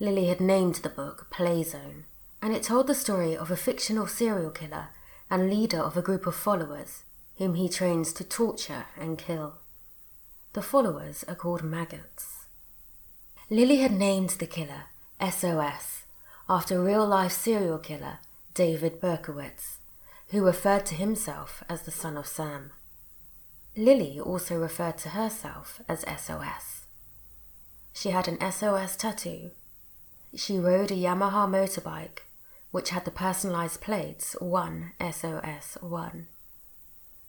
Lilley 0.00 0.26
had 0.26 0.40
named 0.40 0.76
the 0.76 0.88
book 0.88 1.28
Playzone, 1.30 2.04
and 2.42 2.54
it 2.56 2.64
told 2.64 2.88
the 2.88 2.94
story 2.94 3.36
of 3.36 3.52
a 3.52 3.56
fictional 3.56 4.08
serial 4.08 4.50
killer 4.50 4.88
and 5.30 5.48
leader 5.48 5.78
of 5.78 5.96
a 5.96 6.02
group 6.02 6.26
of 6.26 6.34
followers 6.34 7.04
whom 7.38 7.54
he 7.54 7.68
trains 7.68 8.12
to 8.12 8.24
torture 8.24 8.86
and 8.98 9.16
kill. 9.16 9.54
The 10.52 10.62
followers 10.62 11.24
are 11.28 11.34
called 11.34 11.62
maggots. 11.62 12.46
Lilley 13.48 13.78
had 13.78 13.92
named 13.92 14.30
the 14.30 14.46
killer 14.46 14.84
SOS 15.20 16.04
after 16.48 16.82
real 16.82 17.06
life 17.06 17.32
serial 17.32 17.78
killer 17.78 18.18
David 18.54 19.00
Berkowitz, 19.00 19.78
who 20.28 20.44
referred 20.44 20.84
to 20.86 20.94
himself 20.94 21.62
as 21.68 21.82
the 21.82 21.90
son 21.90 22.16
of 22.16 22.26
Sam. 22.26 22.72
Lilley 23.76 24.20
also 24.20 24.58
referred 24.58 24.98
to 24.98 25.10
herself 25.10 25.80
as 25.88 26.00
SOS. 26.00 26.86
She 27.92 28.10
had 28.10 28.28
an 28.28 28.38
SOS 28.52 28.96
tattoo. 28.96 29.52
She 30.34 30.58
rode 30.58 30.90
a 30.90 30.94
Yamaha 30.94 31.48
motorbike, 31.48 32.20
which 32.70 32.90
had 32.90 33.04
the 33.04 33.10
personalized 33.10 33.80
plates 33.80 34.36
1 34.40 34.92
SOS 35.00 35.76
1. 35.80 36.26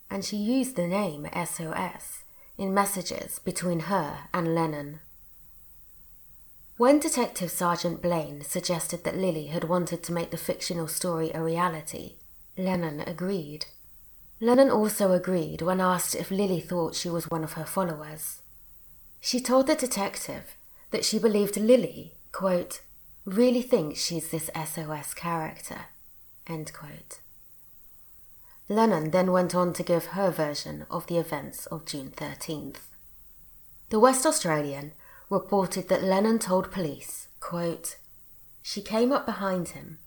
And 0.09 0.25
she 0.25 0.37
used 0.37 0.75
the 0.75 0.87
name 0.87 1.27
SOS 1.33 2.23
in 2.57 2.73
messages 2.73 3.39
between 3.39 3.81
her 3.81 4.29
and 4.33 4.53
Lennon. 4.53 4.99
When 6.77 6.99
Detective 6.99 7.51
Sergeant 7.51 8.01
Blaine 8.01 8.41
suggested 8.43 9.03
that 9.03 9.17
Lilley 9.17 9.47
had 9.47 9.65
wanted 9.65 10.03
to 10.03 10.13
make 10.13 10.31
the 10.31 10.37
fictional 10.37 10.87
story 10.87 11.31
a 11.33 11.41
reality, 11.41 12.15
Lennon 12.57 13.01
agreed. 13.01 13.67
Lennon 14.39 14.69
also 14.69 15.11
agreed 15.11 15.61
when 15.61 15.79
asked 15.79 16.15
if 16.15 16.31
Lilley 16.31 16.59
thought 16.59 16.95
she 16.95 17.09
was 17.09 17.29
one 17.29 17.43
of 17.43 17.53
her 17.53 17.65
followers. 17.65 18.41
She 19.19 19.39
told 19.39 19.67
the 19.67 19.75
detective 19.75 20.55
that 20.89 21.05
she 21.05 21.19
believed 21.19 21.55
Lilley, 21.57 22.15
quote, 22.31 22.81
really 23.25 23.61
thinks 23.61 24.03
she's 24.03 24.29
this 24.29 24.49
SOS 24.55 25.13
character, 25.13 25.85
end 26.47 26.73
quote. 26.73 27.19
Lennon 28.67 29.11
then 29.11 29.31
went 29.31 29.53
on 29.53 29.73
to 29.73 29.83
give 29.83 30.07
her 30.07 30.31
version 30.31 30.85
of 30.89 31.07
the 31.07 31.17
events 31.17 31.65
of 31.67 31.85
June 31.85 32.11
13th. 32.11 32.87
The 33.89 33.99
West 33.99 34.25
Australian 34.25 34.93
reported 35.29 35.89
that 35.89 36.03
Lennon 36.03 36.39
told 36.39 36.71
police, 36.71 37.27
quote, 37.39 37.97
she 38.61 38.81
came 38.81 39.11
up 39.11 39.25
behind 39.25 39.69
him 39.69 39.99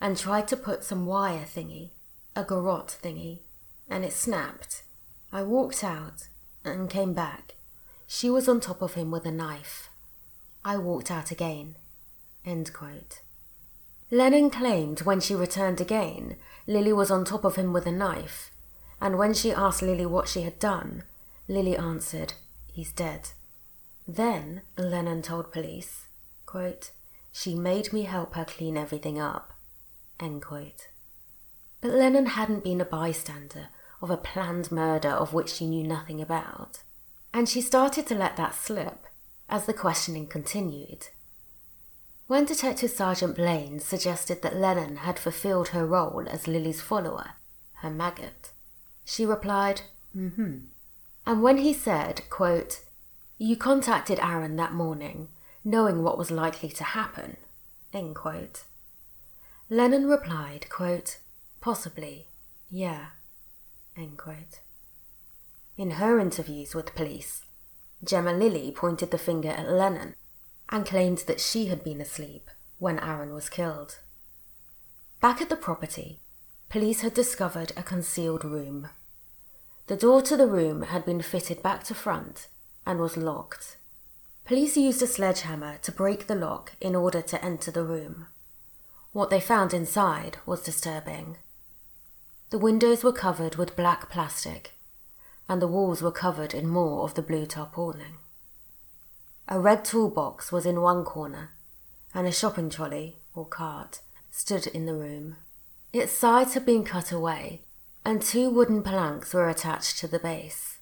and 0.00 0.16
tried 0.16 0.48
to 0.48 0.56
put 0.56 0.84
some 0.84 1.06
wire 1.06 1.44
thingy, 1.44 1.90
a 2.34 2.42
garrote 2.42 2.98
thingy, 3.02 3.40
and 3.88 4.04
it 4.04 4.12
snapped. 4.12 4.82
I 5.32 5.42
walked 5.42 5.84
out 5.84 6.28
and 6.64 6.90
came 6.90 7.14
back. 7.14 7.54
She 8.06 8.30
was 8.30 8.48
on 8.48 8.60
top 8.60 8.80
of 8.82 8.94
him 8.94 9.10
with 9.10 9.26
a 9.26 9.30
knife. 9.30 9.90
I 10.64 10.76
walked 10.76 11.10
out 11.10 11.30
again. 11.30 11.76
Lennon 14.10 14.50
claimed 14.50 15.02
when 15.02 15.20
she 15.20 15.34
returned 15.34 15.80
again, 15.80 16.36
Lilley 16.66 16.92
was 16.92 17.10
on 17.10 17.24
top 17.24 17.44
of 17.44 17.56
him 17.56 17.72
with 17.72 17.86
a 17.86 17.92
knife, 17.92 18.50
and 19.00 19.18
when 19.18 19.34
she 19.34 19.52
asked 19.52 19.82
Lilley 19.82 20.06
what 20.06 20.28
she 20.28 20.42
had 20.42 20.58
done, 20.58 21.04
Lilley 21.46 21.76
answered, 21.76 22.34
He's 22.72 22.92
dead. 22.92 23.30
Then, 24.06 24.62
Lennon 24.76 25.20
told 25.20 25.52
police, 25.52 26.06
quote, 26.46 26.90
She 27.32 27.54
made 27.54 27.92
me 27.92 28.02
help 28.02 28.34
her 28.34 28.44
clean 28.44 28.76
everything 28.76 29.18
up. 29.20 29.52
End 30.18 30.42
quote. 30.42 30.88
But 31.80 31.90
Lennon 31.92 32.26
hadn't 32.26 32.64
been 32.64 32.80
a 32.80 32.86
bystander 32.86 33.68
of 34.00 34.10
a 34.10 34.16
planned 34.16 34.72
murder 34.72 35.10
of 35.10 35.32
which 35.32 35.50
she 35.50 35.66
knew 35.66 35.86
nothing 35.86 36.20
about, 36.20 36.82
and 37.32 37.48
she 37.48 37.60
started 37.60 38.06
to 38.06 38.14
let 38.14 38.36
that 38.36 38.54
slip 38.54 39.06
as 39.48 39.66
the 39.66 39.74
questioning 39.74 40.26
continued. 40.26 41.08
When 42.28 42.44
Detective 42.44 42.90
Sergeant 42.90 43.36
Blaine 43.36 43.80
suggested 43.80 44.42
that 44.42 44.54
Lennon 44.54 44.96
had 44.96 45.18
fulfilled 45.18 45.68
her 45.68 45.86
role 45.86 46.26
as 46.28 46.46
Lilley's 46.46 46.82
follower, 46.82 47.30
her 47.76 47.88
maggot, 47.88 48.50
she 49.02 49.24
replied, 49.24 49.80
mm 50.14 50.34
hmm. 50.34 50.56
And 51.24 51.42
when 51.42 51.56
he 51.56 51.72
said, 51.72 52.28
quote, 52.28 52.80
You 53.38 53.56
contacted 53.56 54.18
Aaron 54.18 54.56
that 54.56 54.74
morning, 54.74 55.28
knowing 55.64 56.02
what 56.02 56.18
was 56.18 56.30
likely 56.30 56.68
to 56.68 56.84
happen, 56.84 57.38
end 57.94 58.14
quote. 58.14 58.64
Lennon 59.70 60.06
replied, 60.06 60.68
quote, 60.68 61.16
Possibly, 61.62 62.26
yeah. 62.68 63.06
In 65.78 65.92
her 65.92 66.20
interviews 66.20 66.74
with 66.74 66.94
police, 66.94 67.44
Jemma 68.04 68.38
Lilley 68.38 68.70
pointed 68.70 69.12
the 69.12 69.18
finger 69.18 69.48
at 69.48 69.70
Lennon 69.70 70.14
and 70.70 70.86
claimed 70.86 71.18
that 71.26 71.40
she 71.40 71.66
had 71.66 71.82
been 71.82 72.00
asleep 72.00 72.50
when 72.78 72.98
Aaron 72.98 73.34
was 73.34 73.48
killed. 73.48 73.98
Back 75.20 75.40
at 75.40 75.48
the 75.48 75.56
property, 75.56 76.20
police 76.68 77.00
had 77.00 77.14
discovered 77.14 77.72
a 77.76 77.82
concealed 77.82 78.44
room. 78.44 78.88
The 79.86 79.96
door 79.96 80.22
to 80.22 80.36
the 80.36 80.46
room 80.46 80.82
had 80.82 81.04
been 81.04 81.22
fitted 81.22 81.62
back 81.62 81.82
to 81.84 81.94
front 81.94 82.48
and 82.86 83.00
was 83.00 83.16
locked. 83.16 83.78
Police 84.44 84.76
used 84.76 85.02
a 85.02 85.06
sledgehammer 85.06 85.78
to 85.82 85.92
break 85.92 86.26
the 86.26 86.34
lock 86.34 86.72
in 86.80 86.94
order 86.94 87.20
to 87.22 87.44
enter 87.44 87.70
the 87.70 87.84
room. 87.84 88.26
What 89.12 89.30
they 89.30 89.40
found 89.40 89.74
inside 89.74 90.38
was 90.46 90.62
disturbing. 90.62 91.38
The 92.50 92.58
windows 92.58 93.02
were 93.02 93.12
covered 93.12 93.56
with 93.56 93.76
black 93.76 94.08
plastic, 94.08 94.74
and 95.48 95.60
the 95.60 95.66
walls 95.66 96.00
were 96.00 96.12
covered 96.12 96.54
in 96.54 96.68
more 96.68 97.04
of 97.04 97.14
the 97.14 97.22
blue 97.22 97.44
tarpaulin. 97.44 98.16
A 99.50 99.58
red 99.58 99.82
toolbox 99.82 100.52
was 100.52 100.66
in 100.66 100.82
one 100.82 101.04
corner, 101.04 101.52
and 102.12 102.26
a 102.26 102.32
shopping 102.32 102.68
trolley, 102.68 103.16
or 103.34 103.46
cart, 103.46 104.00
stood 104.30 104.66
in 104.66 104.84
the 104.84 104.94
room. 104.94 105.36
Its 105.90 106.12
sides 106.12 106.52
had 106.52 106.66
been 106.66 106.84
cut 106.84 107.10
away, 107.10 107.62
and 108.04 108.20
two 108.20 108.50
wooden 108.50 108.82
planks 108.82 109.32
were 109.32 109.48
attached 109.48 109.98
to 109.98 110.06
the 110.06 110.18
base, 110.18 110.80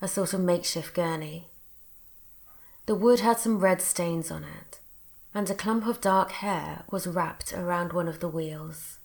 a 0.00 0.08
sort 0.08 0.32
of 0.32 0.40
makeshift 0.40 0.94
gurney. 0.94 1.50
The 2.86 2.94
wood 2.94 3.20
had 3.20 3.38
some 3.38 3.58
red 3.58 3.82
stains 3.82 4.30
on 4.30 4.44
it, 4.44 4.80
and 5.34 5.50
a 5.50 5.54
clump 5.54 5.86
of 5.86 6.00
dark 6.00 6.32
hair 6.32 6.84
was 6.90 7.06
wrapped 7.06 7.52
around 7.52 7.92
one 7.92 8.08
of 8.08 8.20
the 8.20 8.28
wheels. 8.28 8.98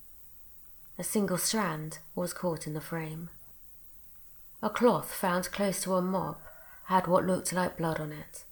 A 0.98 1.04
single 1.04 1.36
strand 1.36 1.98
was 2.14 2.32
caught 2.32 2.66
in 2.66 2.72
the 2.72 2.80
frame. 2.80 3.28
A 4.62 4.70
cloth 4.70 5.12
found 5.12 5.52
close 5.52 5.82
to 5.82 5.96
a 5.96 6.00
mop 6.00 6.40
had 6.86 7.06
what 7.06 7.26
looked 7.26 7.52
like 7.52 7.76
blood 7.76 8.00
on 8.00 8.10
it. 8.10 8.44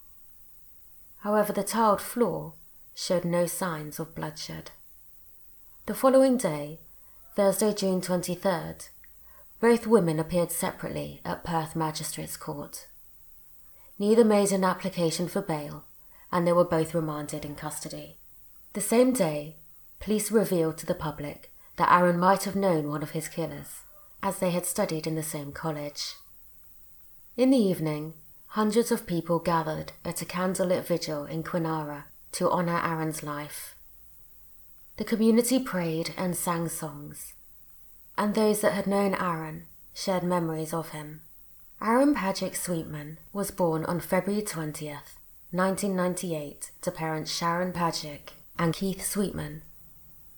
However, 1.21 1.53
the 1.53 1.63
tiled 1.63 2.01
floor 2.01 2.55
showed 2.95 3.25
no 3.25 3.47
signs 3.47 3.99
of 3.99 4.15
bloodshed. 4.15 4.71
The 5.87 5.95
following 5.95 6.37
day, 6.37 6.81
Thursday, 7.37 7.75
June 7.75 8.01
23rd, 8.01 8.89
both 9.61 9.87
women 9.87 10.19
appeared 10.19 10.51
separately 10.51 11.21
at 11.25 11.45
Perth 11.45 11.77
Magistrates 11.77 12.37
Court. 12.37 12.87
Neither 13.99 14.25
made 14.25 14.51
an 14.53 14.65
application 14.65 15.29
for 15.29 15.43
bail, 15.43 15.85
and 16.33 16.47
they 16.47 16.53
were 16.53 16.65
both 16.65 16.95
remanded 16.95 17.45
in 17.45 17.55
custody. 17.55 18.17
The 18.73 18.81
same 18.81 19.13
day, 19.13 19.57
police 19.99 20.31
revealed 20.31 20.79
to 20.79 20.87
the 20.87 20.95
public 20.95 21.53
that 21.77 21.93
Aaron 21.93 22.19
might 22.19 22.45
have 22.45 22.57
known 22.57 22.89
one 22.89 23.03
of 23.03 23.11
his 23.11 23.29
killers, 23.29 23.83
as 24.23 24.39
they 24.39 24.51
had 24.51 24.65
studied 24.65 25.07
in 25.07 25.17
the 25.17 25.23
same 25.23 25.53
college. 25.53 26.15
In 27.37 27.51
the 27.51 27.59
evening, 27.59 28.15
hundreds 28.55 28.91
of 28.91 29.07
people 29.07 29.39
gathered 29.39 29.93
at 30.05 30.21
a 30.21 30.25
candlelit 30.25 30.85
vigil 30.85 31.25
in 31.25 31.41
Kwinana 31.41 32.05
to 32.33 32.51
honour 32.51 32.81
Aaron's 32.83 33.23
life. 33.23 33.77
The 34.97 35.05
community 35.05 35.61
prayed 35.61 36.13
and 36.17 36.37
sang 36.37 36.69
songs, 36.69 37.35
and 38.19 38.35
those 38.35 38.61
that 38.61 38.73
had 38.73 38.89
known 38.89 39.15
Aaron 39.15 39.67
shared 39.95 40.25
memories 40.25 40.75
of 40.75 40.89
him. 40.89 41.21
Aaron 41.81 42.13
Pajich 42.13 42.57
Sweetman 42.57 43.19
was 43.33 43.53
born 43.53 43.85
on 43.85 44.01
February 44.01 44.43
20th, 44.43 45.15
1998, 45.53 46.73
to 46.83 46.91
parents 46.91 47.33
Sharon 47.33 47.73
Pajich 47.73 48.31
and 48.59 48.75
Keith 48.75 49.07
Sweetman. 49.07 49.63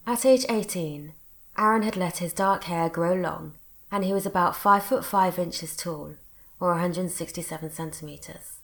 At 0.06 0.26
age 0.26 0.44
18, 0.50 1.14
Aaron 1.56 1.82
had 1.82 1.96
let 1.96 2.18
his 2.18 2.34
dark 2.34 2.64
hair 2.64 2.90
grow 2.90 3.14
long, 3.14 3.54
and 3.90 4.04
he 4.04 4.12
was 4.12 4.26
about 4.26 4.54
5 4.54 4.82
foot 4.82 5.04
5 5.04 5.38
inches 5.38 5.74
tall, 5.74 6.14
or 6.62 6.68
167 6.68 7.72
centimeters. 7.72 8.60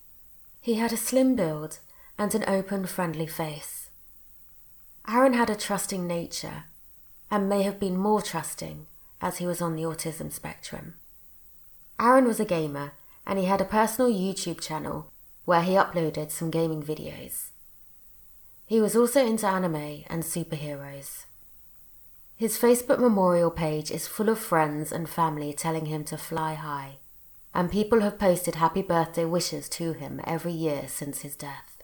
He 0.60 0.74
had 0.74 0.92
a 0.92 0.96
slim 0.96 1.34
build 1.34 1.80
and 2.16 2.32
an 2.32 2.44
open, 2.46 2.86
friendly 2.86 3.26
face. 3.26 3.90
Aaron 5.08 5.32
had 5.32 5.50
a 5.50 5.56
trusting 5.56 6.06
nature, 6.06 6.66
and 7.28 7.48
may 7.48 7.62
have 7.62 7.80
been 7.80 7.96
more 7.96 8.22
trusting 8.22 8.86
as 9.20 9.38
he 9.38 9.46
was 9.46 9.60
on 9.60 9.74
the 9.74 9.82
autism 9.82 10.30
spectrum. 10.32 10.94
Aaron 11.98 12.26
was 12.26 12.38
a 12.38 12.44
gamer, 12.44 12.92
and 13.26 13.36
he 13.36 13.46
had 13.46 13.60
a 13.60 13.64
personal 13.64 14.12
YouTube 14.12 14.60
channel 14.60 15.10
where 15.44 15.62
he 15.62 15.72
uploaded 15.72 16.30
some 16.30 16.52
gaming 16.52 16.84
videos. 16.84 17.48
He 18.64 18.80
was 18.80 18.94
also 18.94 19.26
into 19.26 19.48
anime 19.48 20.04
and 20.06 20.22
superheroes. 20.22 21.24
His 22.36 22.56
Facebook 22.56 23.00
memorial 23.00 23.50
page 23.50 23.90
is 23.90 24.06
full 24.06 24.28
of 24.28 24.38
friends 24.38 24.92
and 24.92 25.08
family 25.08 25.52
telling 25.52 25.86
him 25.86 26.04
to 26.04 26.16
fly 26.16 26.54
high, 26.54 26.98
and 27.58 27.72
people 27.72 28.02
have 28.02 28.20
posted 28.20 28.54
happy 28.54 28.82
birthday 28.82 29.24
wishes 29.24 29.68
to 29.68 29.92
him 29.92 30.20
every 30.22 30.52
year 30.52 30.84
since 30.86 31.22
his 31.22 31.34
death. 31.34 31.82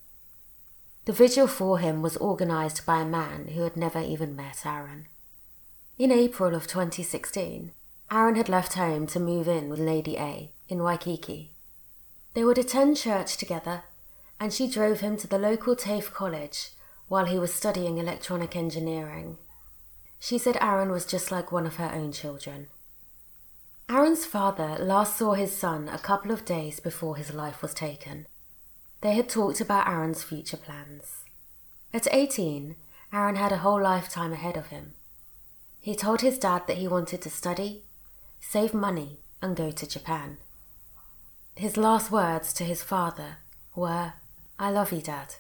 The 1.05 1.13
vigil 1.13 1.49
for 1.49 1.81
him 1.81 2.01
was 2.01 2.17
organised 2.19 2.87
by 2.87 3.01
a 3.01 3.05
man 3.05 3.49
who 3.49 3.63
had 3.63 3.77
never 3.77 3.99
even 4.01 4.37
met 4.37 4.65
Aaron. 4.65 5.09
In 5.99 6.13
April 6.13 6.55
of 6.55 6.69
2016, 6.69 7.73
Aaron 8.09 8.37
had 8.37 8.49
left 8.49 8.75
home 8.75 9.09
to 9.09 9.19
move 9.19 9.49
in 9.49 9.69
with 9.69 9.81
Lady 9.81 10.17
A 10.17 10.53
in 10.69 10.81
Waikiki. 10.81 11.51
They 12.35 12.45
would 12.45 12.59
attend 12.59 12.97
church 12.97 13.37
together, 13.37 13.83
and 14.39 14.53
she 14.53 14.71
drove 14.71 15.01
him 15.01 15.17
to 15.17 15.27
the 15.27 15.41
local 15.41 15.75
TAFE 15.75 16.15
college 16.15 16.69
while 17.09 17.25
he 17.25 17.37
was 17.37 17.53
studying 17.53 17.99
electronic 17.99 18.55
engineering. 18.55 19.39
She 20.21 20.39
said 20.39 20.57
Aaron 20.61 20.93
was 20.93 21.05
just 21.05 21.33
like 21.33 21.51
one 21.51 21.67
of 21.67 21.77
her 21.77 21.91
own 21.93 22.13
children. 22.13 22.69
Aaron's 23.89 24.25
father 24.25 24.77
last 24.81 25.17
saw 25.19 25.35
his 25.35 25.55
son 25.55 25.89
a 25.89 25.99
couple 25.99 26.31
of 26.31 26.47
days 26.47 26.81
before 26.81 27.17
his 27.17 27.35
life 27.35 27.61
was 27.61 27.75
taken. 27.75 28.27
They 29.03 29.13
had 29.13 29.29
talked 29.29 29.61
about 29.61 29.87
Aaron's 29.87 30.23
future 30.23 30.57
plans. 30.57 31.25
At 31.93 32.09
18, 32.11 32.77
Aaron 33.13 33.37
had 33.37 33.53
a 33.53 33.59
whole 33.59 33.81
lifetime 33.81 34.33
ahead 34.33 34.57
of 34.57 34.69
him. 34.69 34.95
He 35.81 35.95
told 35.95 36.23
his 36.23 36.39
dad 36.39 36.67
that 36.67 36.79
he 36.79 36.89
wanted 36.89 37.21
to 37.23 37.31
study, 37.31 37.83
save 38.41 38.73
money, 38.73 39.19
and 39.43 39.55
go 39.55 39.71
to 39.71 39.87
Japan. 39.87 40.39
His 41.55 41.77
last 41.77 42.11
words 42.11 42.55
to 42.55 42.65
his 42.65 42.83
father 42.83 43.37
were, 43.77 44.15
I 44.59 44.71
love 44.71 44.93
you, 44.93 45.03
Dad. 45.03 45.37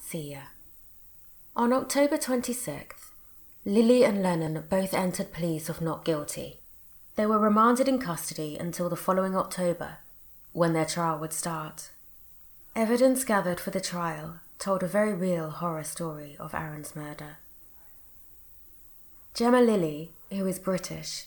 See 0.00 0.32
ya. 0.32 0.40
On 1.54 1.72
October 1.72 2.18
26th, 2.18 3.12
Lilley 3.64 4.04
and 4.04 4.22
Lennon 4.22 4.64
both 4.68 4.92
entered 4.92 5.32
pleas 5.32 5.68
of 5.68 5.80
not 5.80 6.04
guilty. 6.04 6.57
They 7.18 7.26
were 7.26 7.40
remanded 7.40 7.88
in 7.88 7.98
custody 7.98 8.56
until 8.56 8.88
the 8.88 8.94
following 8.94 9.36
October, 9.36 9.96
when 10.52 10.72
their 10.72 10.84
trial 10.84 11.18
would 11.18 11.32
start. 11.32 11.90
Evidence 12.76 13.24
gathered 13.24 13.58
for 13.58 13.72
the 13.72 13.80
trial 13.80 14.38
told 14.60 14.84
a 14.84 14.86
very 14.86 15.12
real 15.12 15.50
horror 15.50 15.82
story 15.82 16.36
of 16.38 16.54
Aaron's 16.54 16.94
murder. 16.94 17.38
Jemma 19.34 19.66
Lilley, 19.66 20.12
who 20.30 20.46
is 20.46 20.60
British, 20.60 21.24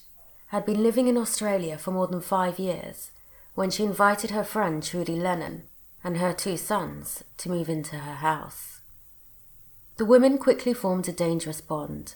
had 0.48 0.66
been 0.66 0.82
living 0.82 1.10
in 1.10 1.18
Australia 1.18 1.78
for 1.78 1.92
more 1.92 2.08
than 2.08 2.22
five 2.22 2.58
years 2.58 3.12
when 3.54 3.70
she 3.70 3.84
invited 3.84 4.32
her 4.32 4.46
friend 4.46 4.82
Trudy 4.82 5.18
Lennon 5.18 5.64
and 6.06 6.20
her 6.20 6.32
two 6.32 6.56
sons 6.56 7.22
to 7.36 7.50
move 7.50 7.68
into 7.68 7.98
her 7.98 8.16
house. 8.16 8.80
The 9.98 10.06
women 10.06 10.38
quickly 10.38 10.74
formed 10.74 11.10
a 11.10 11.12
dangerous 11.12 11.60
bond, 11.60 12.16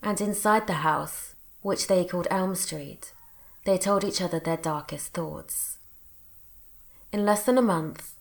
and 0.00 0.20
inside 0.20 0.68
the 0.68 0.84
house, 0.84 1.29
which 1.62 1.86
they 1.86 2.04
called 2.04 2.26
Elm 2.30 2.54
Street, 2.54 3.12
they 3.64 3.76
told 3.76 4.04
each 4.04 4.22
other 4.22 4.40
their 4.40 4.56
darkest 4.56 5.12
thoughts. 5.12 5.78
In 7.12 7.24
less 7.24 7.42
than 7.42 7.58
a 7.58 7.62
month, 7.62 8.14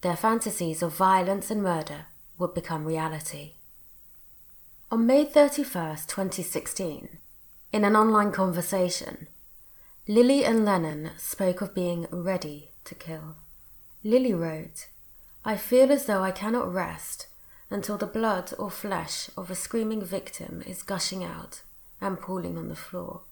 their 0.00 0.16
fantasies 0.16 0.82
of 0.82 0.94
violence 0.94 1.50
and 1.50 1.62
murder 1.62 2.06
would 2.38 2.54
become 2.54 2.84
reality. 2.84 3.52
On 4.90 5.06
May 5.06 5.24
31st, 5.24 6.06
2016, 6.06 7.18
in 7.72 7.84
an 7.84 7.94
online 7.94 8.32
conversation, 8.32 9.28
Lilley 10.08 10.44
and 10.44 10.64
Lennon 10.64 11.10
spoke 11.18 11.60
of 11.60 11.74
being 11.74 12.06
ready 12.10 12.70
to 12.84 12.94
kill. 12.94 13.36
Lilley 14.02 14.34
wrote, 14.34 14.88
I 15.44 15.56
feel 15.56 15.92
as 15.92 16.06
though 16.06 16.22
I 16.22 16.32
cannot 16.32 16.72
rest 16.72 17.28
until 17.70 17.96
the 17.96 18.06
blood 18.06 18.52
or 18.58 18.70
flesh 18.70 19.30
of 19.36 19.50
a 19.50 19.54
screaming 19.54 20.02
victim 20.02 20.62
is 20.66 20.82
gushing 20.82 21.22
out 21.22 21.62
and 22.00 22.20
pooling 22.20 22.56
on 22.56 22.68
the 22.68 22.76
floor. 22.76 23.22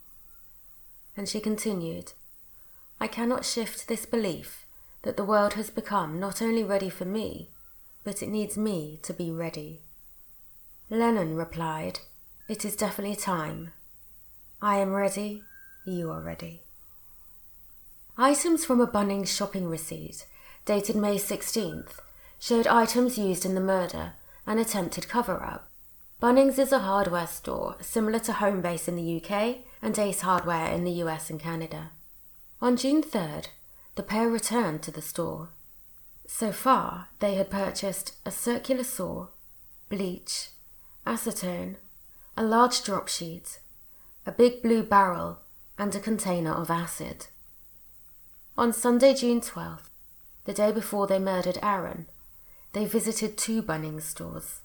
And 1.16 1.28
she 1.28 1.40
continued, 1.40 2.12
I 3.00 3.06
cannot 3.06 3.44
shift 3.44 3.88
this 3.88 4.06
belief 4.06 4.66
that 5.02 5.16
the 5.16 5.24
world 5.24 5.54
has 5.54 5.70
become 5.70 6.18
not 6.18 6.42
only 6.42 6.64
ready 6.64 6.90
for 6.90 7.04
me, 7.04 7.50
but 8.04 8.22
it 8.22 8.28
needs 8.28 8.56
me 8.56 8.98
to 9.02 9.12
be 9.12 9.30
ready. 9.30 9.80
Lennon 10.90 11.36
replied, 11.36 12.00
It 12.48 12.64
is 12.64 12.76
definitely 12.76 13.16
time. 13.16 13.72
I 14.60 14.78
am 14.78 14.92
ready, 14.92 15.42
you 15.86 16.10
are 16.10 16.20
ready. 16.20 16.62
Items 18.16 18.64
from 18.64 18.80
a 18.80 18.86
Bunnings 18.86 19.28
shopping 19.28 19.68
receipt, 19.68 20.26
dated 20.64 20.96
May 20.96 21.16
16th, 21.16 22.00
showed 22.40 22.66
items 22.66 23.16
used 23.16 23.44
in 23.44 23.54
the 23.54 23.60
murder 23.60 24.14
and 24.46 24.58
attempted 24.58 25.08
cover 25.08 25.42
up. 25.42 25.68
Bunnings 26.20 26.58
is 26.58 26.72
a 26.72 26.80
hardware 26.80 27.28
store 27.28 27.76
similar 27.80 28.18
to 28.18 28.32
Homebase 28.32 28.88
in 28.88 28.96
the 28.96 29.22
UK 29.22 29.58
and 29.80 29.96
Ace 29.96 30.22
Hardware 30.22 30.66
in 30.66 30.82
the 30.82 30.98
US 31.04 31.30
and 31.30 31.38
Canada. 31.38 31.92
On 32.60 32.76
June 32.76 33.04
3rd, 33.04 33.46
the 33.94 34.02
pair 34.02 34.28
returned 34.28 34.82
to 34.82 34.90
the 34.90 35.00
store. 35.00 35.50
So 36.26 36.50
far, 36.50 37.06
they 37.20 37.36
had 37.36 37.50
purchased 37.50 38.16
a 38.26 38.32
circular 38.32 38.82
saw, 38.82 39.28
bleach, 39.88 40.48
acetone, 41.06 41.76
a 42.36 42.42
large 42.42 42.82
drop 42.82 43.06
sheet, 43.06 43.60
a 44.26 44.32
big 44.32 44.60
blue 44.60 44.82
barrel, 44.82 45.38
and 45.78 45.94
a 45.94 46.00
container 46.00 46.52
of 46.52 46.68
acid. 46.68 47.28
On 48.56 48.72
Sunday, 48.72 49.14
June 49.14 49.40
12th, 49.40 49.88
the 50.46 50.52
day 50.52 50.72
before 50.72 51.06
they 51.06 51.20
murdered 51.20 51.58
Aaron, 51.62 52.06
they 52.72 52.86
visited 52.86 53.38
two 53.38 53.62
Bunnings 53.62 54.02
stores 54.02 54.62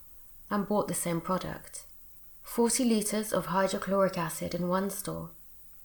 and 0.53 0.67
bought 0.67 0.87
the 0.87 0.93
same 0.93 1.19
product 1.19 1.83
40 2.43 2.85
litres 2.85 3.33
of 3.33 3.47
hydrochloric 3.47 4.17
acid 4.19 4.53
in 4.53 4.67
one 4.67 4.91
store 4.91 5.31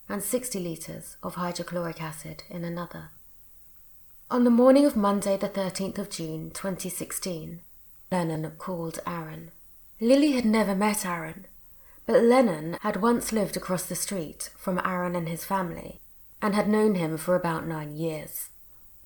and 0.08 0.22
60 0.22 0.60
litres 0.60 1.16
of 1.22 1.36
hydrochloric 1.36 2.02
acid 2.02 2.42
in 2.50 2.64
another. 2.64 3.10
On 4.30 4.44
the 4.44 4.50
morning 4.50 4.84
of 4.84 4.94
Monday, 4.94 5.38
the 5.38 5.48
13th 5.48 5.98
of 5.98 6.10
June 6.10 6.50
2016, 6.50 7.60
Lennon 8.12 8.52
called 8.58 8.98
Aaron. 9.06 9.52
Lilley 10.00 10.32
had 10.32 10.44
never 10.44 10.74
met 10.74 11.06
Aaron, 11.06 11.46
but 12.04 12.22
Lennon 12.22 12.76
had 12.82 13.00
once 13.00 13.32
lived 13.32 13.56
across 13.56 13.84
the 13.86 13.94
street 13.94 14.50
from 14.56 14.80
Aaron 14.84 15.16
and 15.16 15.28
his 15.28 15.46
family 15.46 16.00
and 16.42 16.54
had 16.54 16.68
known 16.68 16.94
him 16.96 17.16
for 17.16 17.34
about 17.34 17.66
nine 17.66 17.96
years. 17.96 18.50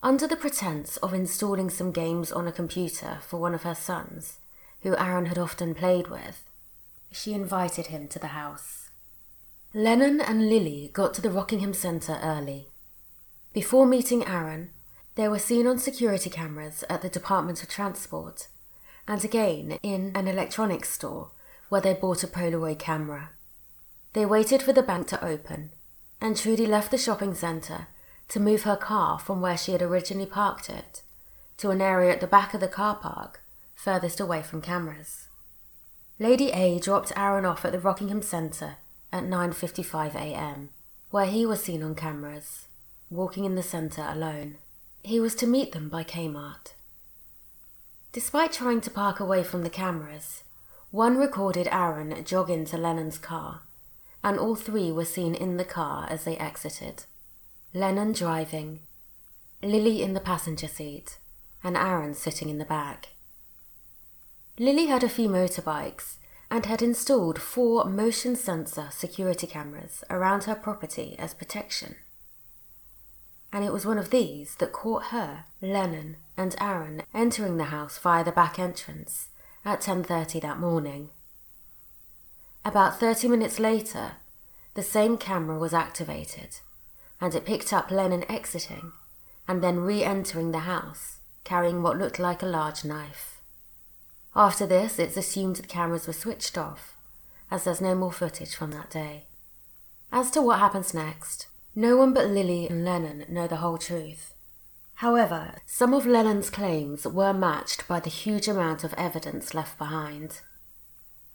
Under 0.03 0.27
the 0.27 0.37
pretense 0.37 0.97
of 0.97 1.15
installing 1.15 1.71
some 1.71 1.93
games 1.93 2.33
on 2.33 2.49
a 2.49 2.53
computer 2.53 3.19
for 3.21 3.39
one 3.39 3.55
of 3.55 3.63
her 3.63 3.77
sons, 3.77 4.39
who 4.83 4.97
Aaron 4.97 5.27
had 5.27 5.39
often 5.39 5.75
played 5.75 6.09
with, 6.09 6.43
she 7.11 7.33
invited 7.33 7.87
him 7.87 8.09
to 8.09 8.19
the 8.19 8.29
house. 8.29 8.91
Lennon 9.75 10.21
and 10.21 10.49
Lilley 10.49 10.91
got 10.93 11.15
to 11.15 11.23
the 11.23 11.31
Rockingham 11.31 11.73
Centre 11.73 12.19
early. 12.23 12.69
Before 13.53 13.87
meeting 13.87 14.27
Aaron, 14.27 14.71
they 15.15 15.29
were 15.29 15.39
seen 15.39 15.67
on 15.67 15.79
security 15.79 16.31
cameras 16.31 16.85
at 16.89 17.03
the 17.03 17.09
Department 17.09 17.63
of 17.63 17.69
Transport 17.69 18.49
and 19.07 19.25
again 19.25 19.79
in 19.83 20.13
an 20.15 20.29
electronics 20.29 20.91
store 20.91 21.31
where 21.69 21.81
they 21.81 21.95
bought 21.95 22.23
a 22.23 22.29
Polaroid 22.29 22.79
camera. 22.79 23.31
They 24.13 24.27
waited 24.27 24.63
for 24.63 24.73
the 24.73 24.83
bank 24.83 25.07
to 25.09 25.25
open, 25.25 25.71
and 26.21 26.37
Trudy 26.37 26.67
left 26.67 26.91
the 26.91 26.99
shopping 26.99 27.35
centre 27.35 27.89
to 28.29 28.41
move 28.41 28.63
her 28.63 28.77
car 28.77 29.19
from 29.19 29.41
where 29.41 29.57
she 29.57 29.73
had 29.73 29.83
originally 29.83 30.27
parked 30.27 30.69
it 30.71 31.03
to 31.59 31.71
an 31.71 31.81
area 31.81 32.13
at 32.13 32.21
the 32.21 32.27
back 32.27 32.55
of 32.55 32.61
the 32.61 32.69
car 32.69 32.97
park, 32.97 33.42
furthest 33.83 34.21
away 34.21 34.41
from 34.43 34.63
cameras. 34.63 35.27
Lady 36.21 36.53
A 36.53 36.79
dropped 36.79 37.13
Aaron 37.17 37.45
off 37.45 37.65
at 37.65 37.73
the 37.73 37.81
Rockingham 37.81 38.23
Centre 38.23 38.77
at 39.13 39.25
9:55 39.25 40.15
a.m., 40.15 40.71
where 41.11 41.27
he 41.27 41.45
was 41.45 41.65
seen 41.65 41.83
on 41.83 41.97
cameras, 41.97 42.69
walking 43.11 43.45
in 43.45 43.57
the 43.57 43.63
centre 43.63 44.07
alone. 44.09 44.57
He 45.03 45.19
was 45.19 45.35
to 45.35 45.49
meet 45.49 45.73
them 45.73 45.89
by 45.89 46.05
Kmart. 46.05 46.75
Despite 48.13 48.53
trying 48.53 48.81
to 48.83 48.91
park 48.91 49.19
away 49.19 49.43
from 49.43 49.65
the 49.65 49.71
cameras, 49.71 50.45
one 50.93 51.17
recorded 51.17 51.67
Aaron 51.73 52.25
jog 52.25 52.51
into 52.51 52.79
Lennon's 52.79 53.19
car, 53.19 53.63
and 54.23 54.39
all 54.39 54.55
three 54.55 54.93
were 54.93 55.05
seen 55.05 55.35
in 55.35 55.57
the 55.57 55.65
car 55.65 56.07
as 56.09 56.23
they 56.23 56.37
exited. 56.37 57.05
Lennon 57.75 58.13
driving, 58.13 58.81
Lilley 59.61 60.03
in 60.03 60.13
the 60.15 60.21
passenger 60.21 60.69
seat, 60.69 61.19
and 61.65 61.77
Aaron 61.77 62.15
sitting 62.15 62.49
in 62.49 62.59
the 62.59 62.65
back. 62.65 63.09
Lilley 64.59 64.87
had 64.87 65.03
a 65.03 65.09
few 65.09 65.29
motorbikes 65.29 66.17
and 66.51 66.67
had 66.67 66.83
installed 66.83 67.41
four 67.41 67.85
motion 67.85 68.37
sensor 68.37 68.89
security 68.91 69.47
cameras 69.47 70.05
around 70.11 70.45
her 70.45 70.55
property 70.55 71.17
as 71.19 71.35
protection 71.35 71.97
and 73.53 73.65
it 73.65 73.73
was 73.73 73.85
one 73.85 73.99
of 73.99 74.11
these 74.11 74.55
that 74.57 74.73
caught 74.73 75.07
her, 75.07 75.45
Lennon, 75.61 76.17
and 76.37 76.57
Aaron 76.59 77.03
entering 77.13 77.59
the 77.59 77.65
house 77.65 77.99
via 77.99 78.25
the 78.25 78.33
back 78.33 78.59
entrance 78.59 79.29
at 79.65 79.83
10:30 79.83 80.41
that 80.41 80.59
morning. 80.59 81.11
About 82.65 82.99
30 82.99 83.29
minutes 83.29 83.59
later, 83.59 84.13
the 84.75 84.83
same 84.83 85.19
camera 85.19 85.59
was 85.59 85.75
activated, 85.75 86.61
and 87.21 87.35
it 87.35 87.45
picked 87.45 87.73
up 87.73 87.91
Lennon 87.91 88.25
exiting 88.31 88.93
and 89.47 89.63
then 89.63 89.81
re-entering 89.81 90.53
the 90.53 90.61
house, 90.61 91.19
carrying 91.45 91.83
what 91.83 91.99
looked 91.99 92.19
like 92.19 92.43
a 92.43 92.47
large 92.47 92.85
knife. 92.85 93.32
After 94.35 94.67
this, 94.67 94.99
it's 94.99 95.17
assumed 95.17 95.57
the 95.57 95.63
cameras 95.63 96.07
were 96.07 96.13
switched 96.13 96.57
off, 96.57 96.97
as 97.51 97.65
there's 97.65 97.81
no 97.81 97.95
more 97.95 98.13
footage 98.13 98.55
from 98.55 98.71
that 98.71 98.91
day. 98.91 99.27
As 100.11 100.31
to 100.31 100.41
what 100.41 100.59
happens 100.59 100.95
next, 100.95 101.49
no 101.75 101.97
one 101.97 102.13
but 102.15 102.29
Lilley 102.29 102.67
and 102.69 102.85
Lennon 102.85 103.25
know 103.29 103.47
the 103.47 103.57
whole 103.57 103.79
truth. 103.79 104.35
However, 104.97 105.57
some 105.67 105.93
of 105.93 106.07
Lennon's 106.07 106.49
claims 106.49 107.07
were 107.07 107.33
matched 107.33 107.89
by 107.89 108.01
the 108.01 108.11
huge 108.11 108.47
amount 108.49 108.85
of 108.85 108.95
evidence 108.95 109.53
left 109.55 109.77
behind. 109.77 110.41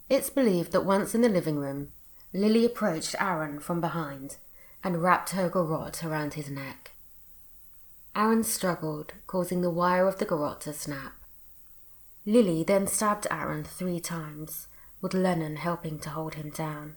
It's 0.08 0.30
believed 0.30 0.72
that 0.72 0.84
once 0.84 1.14
in 1.14 1.20
the 1.20 1.28
living 1.28 1.56
room, 1.56 1.92
Lilley 2.32 2.64
approached 2.64 3.14
Aaron 3.20 3.60
from 3.60 3.80
behind 3.80 4.36
and 4.82 5.02
wrapped 5.02 5.30
her 5.30 5.48
garrote 5.48 6.04
around 6.04 6.34
his 6.34 6.50
neck. 6.50 6.92
Aaron 8.16 8.42
struggled, 8.42 9.12
causing 9.26 9.60
the 9.60 9.70
wire 9.70 10.08
of 10.08 10.18
the 10.18 10.24
garrote 10.24 10.62
to 10.62 10.72
snap. 10.72 11.17
Lilley 12.28 12.62
then 12.62 12.86
stabbed 12.86 13.26
Aaron 13.30 13.64
three 13.64 14.00
times, 14.00 14.68
with 15.00 15.14
Lennon 15.14 15.56
helping 15.56 15.98
to 16.00 16.10
hold 16.10 16.34
him 16.34 16.50
down. 16.50 16.96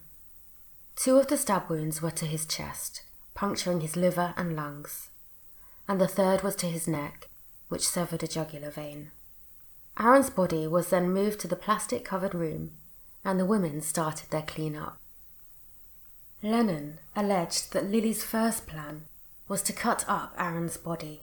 Two 0.97 1.17
of 1.17 1.27
the 1.27 1.37
stab 1.37 1.69
wounds 1.69 2.01
were 2.01 2.11
to 2.11 2.25
his 2.25 2.45
chest, 2.45 3.03
puncturing 3.33 3.79
his 3.79 3.95
liver 3.95 4.33
and 4.35 4.57
lungs, 4.57 5.09
and 5.87 6.01
the 6.01 6.07
third 6.09 6.41
was 6.41 6.57
to 6.57 6.65
his 6.65 6.85
neck, 6.85 7.29
which 7.69 7.87
severed 7.87 8.21
a 8.23 8.27
jugular 8.27 8.69
vein. 8.69 9.11
Aaron's 9.97 10.29
body 10.29 10.67
was 10.67 10.89
then 10.89 11.13
moved 11.13 11.39
to 11.39 11.47
the 11.47 11.55
plastic 11.55 12.03
covered 12.03 12.35
room, 12.35 12.71
and 13.23 13.39
the 13.39 13.45
women 13.45 13.79
started 13.79 14.29
their 14.31 14.41
clean-up. 14.41 14.99
Lennon 16.43 16.99
alleged 17.15 17.71
that 17.71 17.89
Lilley's 17.89 18.25
first 18.25 18.67
plan 18.67 19.05
was 19.47 19.61
to 19.61 19.71
cut 19.71 20.03
up 20.09 20.35
Aaron's 20.37 20.75
body. 20.75 21.21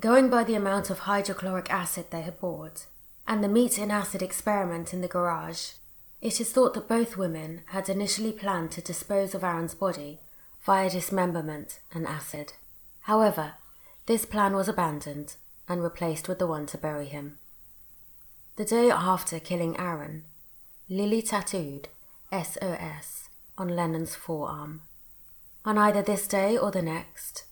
Going 0.00 0.28
by 0.28 0.42
the 0.42 0.56
amount 0.56 0.90
of 0.90 1.00
hydrochloric 1.00 1.70
acid 1.70 2.06
they 2.10 2.22
had 2.22 2.40
bought, 2.40 2.86
and 3.26 3.42
the 3.42 3.48
meat 3.48 3.78
in 3.78 3.90
acid 3.90 4.22
experiment 4.22 4.92
in 4.92 5.00
the 5.00 5.08
garage, 5.08 5.72
it 6.20 6.40
is 6.40 6.52
thought 6.52 6.74
that 6.74 6.88
both 6.88 7.16
women 7.16 7.62
had 7.66 7.88
initially 7.88 8.32
planned 8.32 8.70
to 8.72 8.80
dispose 8.80 9.34
of 9.34 9.42
Aaron's 9.42 9.74
body 9.74 10.20
via 10.64 10.88
dismemberment 10.88 11.80
and 11.92 12.06
acid. 12.06 12.52
However, 13.02 13.54
this 14.06 14.24
plan 14.24 14.54
was 14.54 14.68
abandoned 14.68 15.34
and 15.68 15.82
replaced 15.82 16.28
with 16.28 16.38
the 16.38 16.46
one 16.46 16.66
to 16.66 16.78
bury 16.78 17.06
him. 17.06 17.38
The 18.56 18.64
day 18.64 18.90
after 18.90 19.40
killing 19.40 19.78
Aaron, 19.78 20.24
Lilley 20.88 21.22
tattooed 21.22 21.88
SOS 22.30 23.28
on 23.56 23.68
Lennon's 23.68 24.14
forearm. 24.14 24.82
On 25.64 25.78
either 25.78 26.02
this 26.02 26.26
day 26.26 26.56
or 26.56 26.70
the 26.70 26.82
next, 26.82 27.44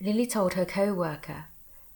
Lilley 0.00 0.26
told 0.26 0.54
her 0.54 0.64
co 0.64 0.94
worker, 0.94 1.46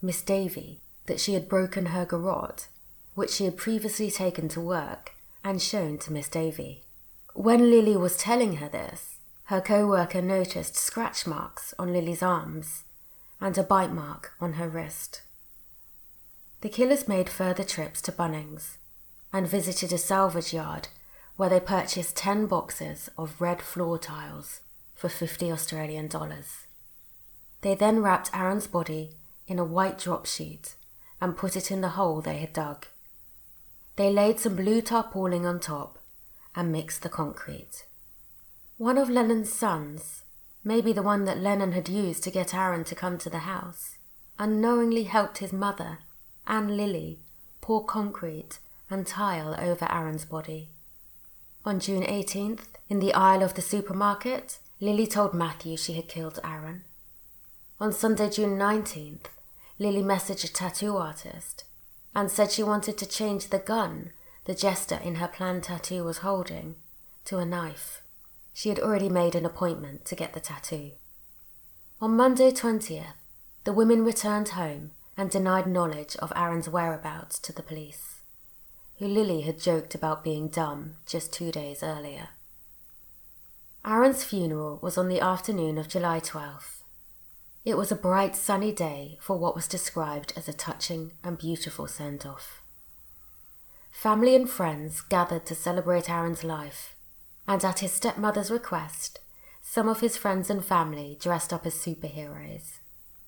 Miss 0.01 0.21
Davy, 0.21 0.81
that 1.05 1.19
she 1.19 1.33
had 1.33 1.49
broken 1.49 1.87
her 1.87 2.05
garrote, 2.05 2.67
which 3.15 3.31
she 3.31 3.45
had 3.45 3.57
previously 3.57 4.09
taken 4.09 4.47
to 4.49 4.61
work 4.61 5.13
and 5.43 5.61
shown 5.61 5.97
to 5.99 6.13
Miss 6.13 6.27
Davy. 6.27 6.83
When 7.33 7.69
Lilley 7.69 7.97
was 7.97 8.17
telling 8.17 8.57
her 8.57 8.69
this, 8.69 9.17
her 9.45 9.61
co-worker 9.61 10.21
noticed 10.21 10.75
scratch 10.75 11.27
marks 11.27 11.73
on 11.77 11.91
Lilley's 11.91 12.23
arms 12.23 12.83
and 13.41 13.57
a 13.57 13.63
bite 13.63 13.91
mark 13.91 14.33
on 14.39 14.53
her 14.53 14.69
wrist. 14.69 15.21
The 16.61 16.69
killers 16.69 17.07
made 17.07 17.29
further 17.29 17.63
trips 17.63 18.01
to 18.03 18.11
Bunnings 18.11 18.77
and 19.33 19.47
visited 19.47 19.91
a 19.91 19.97
salvage 19.97 20.53
yard 20.53 20.87
where 21.35 21.49
they 21.49 21.59
purchased 21.59 22.15
10 22.15 22.45
boxes 22.45 23.09
of 23.17 23.41
red 23.41 23.61
floor 23.61 23.97
tiles 23.97 24.61
for 24.95 25.09
50 25.09 25.51
Australian 25.51 26.07
dollars. 26.07 26.67
They 27.61 27.75
then 27.75 28.01
wrapped 28.01 28.29
Aaron's 28.33 28.67
body 28.67 29.11
in 29.47 29.59
a 29.59 29.65
white 29.65 29.97
drop 29.97 30.25
sheet 30.25 30.75
and 31.19 31.35
put 31.35 31.55
it 31.55 31.71
in 31.71 31.81
the 31.81 31.89
hole 31.89 32.21
they 32.21 32.37
had 32.37 32.53
dug. 32.53 32.85
They 33.95 34.11
laid 34.11 34.39
some 34.39 34.55
blue 34.55 34.81
tarpaulin 34.81 35.45
on 35.45 35.59
top 35.59 35.99
and 36.55 36.71
mixed 36.71 37.03
the 37.03 37.09
concrete. 37.09 37.85
One 38.77 38.97
of 38.97 39.09
Lennon's 39.09 39.53
sons, 39.53 40.23
maybe 40.63 40.93
the 40.93 41.03
one 41.03 41.25
that 41.25 41.37
Lennon 41.37 41.73
had 41.73 41.89
used 41.89 42.23
to 42.23 42.31
get 42.31 42.53
Aaron 42.53 42.83
to 42.85 42.95
come 42.95 43.17
to 43.19 43.29
the 43.29 43.39
house, 43.39 43.97
unknowingly 44.39 45.03
helped 45.03 45.37
his 45.37 45.53
mother 45.53 45.99
Anne 46.47 46.75
Lilley 46.75 47.19
pour 47.61 47.85
concrete 47.85 48.59
and 48.89 49.05
tile 49.05 49.55
over 49.59 49.85
Aaron's 49.91 50.25
body. 50.25 50.69
On 51.63 51.79
June 51.79 52.03
18th, 52.03 52.65
in 52.89 52.99
the 52.99 53.13
aisle 53.13 53.43
of 53.43 53.53
the 53.53 53.61
supermarket, 53.61 54.57
Lilley 54.81 55.07
told 55.07 55.33
Matthew 55.33 55.77
she 55.77 55.93
had 55.93 56.09
killed 56.09 56.39
Aaron. 56.43 56.83
On 57.79 57.93
Sunday, 57.93 58.29
June 58.29 58.57
19th, 58.57 59.27
Lilley 59.79 60.03
messaged 60.03 60.43
a 60.43 60.51
tattoo 60.51 60.97
artist 60.97 61.63
and 62.15 62.29
said 62.29 62.51
she 62.51 62.63
wanted 62.63 62.97
to 62.97 63.05
change 63.05 63.47
the 63.47 63.59
gun 63.59 64.11
the 64.45 64.53
jester 64.53 64.99
in 65.03 65.15
her 65.15 65.27
planned 65.27 65.63
tattoo 65.63 66.03
was 66.03 66.19
holding 66.19 66.75
to 67.25 67.37
a 67.37 67.45
knife. 67.45 68.01
She 68.53 68.69
had 68.69 68.79
already 68.79 69.09
made 69.09 69.35
an 69.35 69.45
appointment 69.45 70.05
to 70.05 70.15
get 70.15 70.33
the 70.33 70.39
tattoo. 70.39 70.91
On 72.01 72.15
Monday 72.15 72.51
20th, 72.51 73.15
the 73.63 73.73
women 73.73 74.03
returned 74.03 74.49
home 74.49 74.91
and 75.15 75.29
denied 75.29 75.67
knowledge 75.67 76.17
of 76.17 76.33
Aaron's 76.35 76.67
whereabouts 76.67 77.39
to 77.39 77.53
the 77.53 77.63
police, 77.63 78.21
who 78.97 79.07
Lilley 79.07 79.41
had 79.41 79.59
joked 79.59 79.95
about 79.95 80.23
being 80.23 80.49
dumb 80.49 80.95
just 81.05 81.31
two 81.31 81.51
days 81.51 81.81
earlier. 81.81 82.29
Aaron's 83.85 84.23
funeral 84.23 84.79
was 84.81 84.97
on 84.97 85.07
the 85.07 85.21
afternoon 85.21 85.77
of 85.77 85.87
July 85.87 86.19
12th. 86.19 86.72
It 87.65 87.77
was 87.77 87.91
a 87.91 87.95
bright 87.95 88.35
sunny 88.35 88.73
day 88.73 89.17
for 89.21 89.37
what 89.37 89.55
was 89.55 89.67
described 89.69 90.33
as 90.35 90.49
a 90.49 90.53
touching 90.53 91.13
and 91.23 91.37
beautiful 91.37 91.87
send 91.87 92.25
off. 92.25 92.61
Family 93.89 94.35
and 94.35 94.49
friends 94.49 95.01
gathered 95.01 95.45
to 95.45 95.55
celebrate 95.55 96.09
Aaron's 96.09 96.43
life 96.43 96.95
and 97.47 97.63
at 97.63 97.79
his 97.79 97.91
stepmother's 97.91 98.51
request, 98.51 99.19
some 99.61 99.87
of 99.87 100.01
his 100.01 100.17
friends 100.17 100.49
and 100.49 100.63
family 100.63 101.17
dressed 101.19 101.53
up 101.53 101.65
as 101.65 101.73
superheroes, 101.73 102.79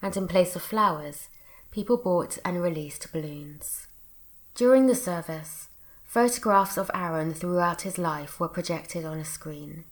and 0.01 0.15
in 0.17 0.27
place 0.27 0.55
of 0.55 0.61
flowers, 0.61 1.29
people 1.71 1.97
bought 1.97 2.37
and 2.43 2.61
released 2.61 3.11
balloons. 3.11 3.87
During 4.53 4.87
the 4.87 4.95
service, 4.95 5.69
photographs 6.03 6.77
of 6.77 6.91
Aaron 6.93 7.33
throughout 7.33 7.81
his 7.81 7.97
life 7.97 8.39
were 8.39 8.47
projected 8.47 9.05
on 9.05 9.17
a 9.17 9.25
screen. 9.25 9.85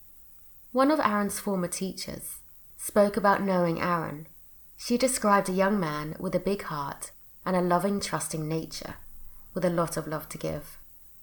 One 0.71 0.91
of 0.91 0.99
Aaron's 0.99 1.39
former 1.39 1.67
teachers 1.67 2.39
spoke 2.77 3.17
about 3.17 3.41
knowing 3.41 3.81
Aaron. 3.81 4.27
She 4.85 4.97
described 4.97 5.47
a 5.47 5.53
young 5.53 5.79
man 5.79 6.17
with 6.19 6.35
a 6.35 6.41
big 6.41 6.63
heart 6.63 7.11
and 7.45 7.55
a 7.55 7.61
loving, 7.61 8.01
trusting 8.01 8.49
nature, 8.49 8.95
with 9.53 9.63
a 9.63 9.69
lot 9.69 9.95
of 9.95 10.07
love 10.07 10.27
to 10.27 10.37
give. 10.37 10.77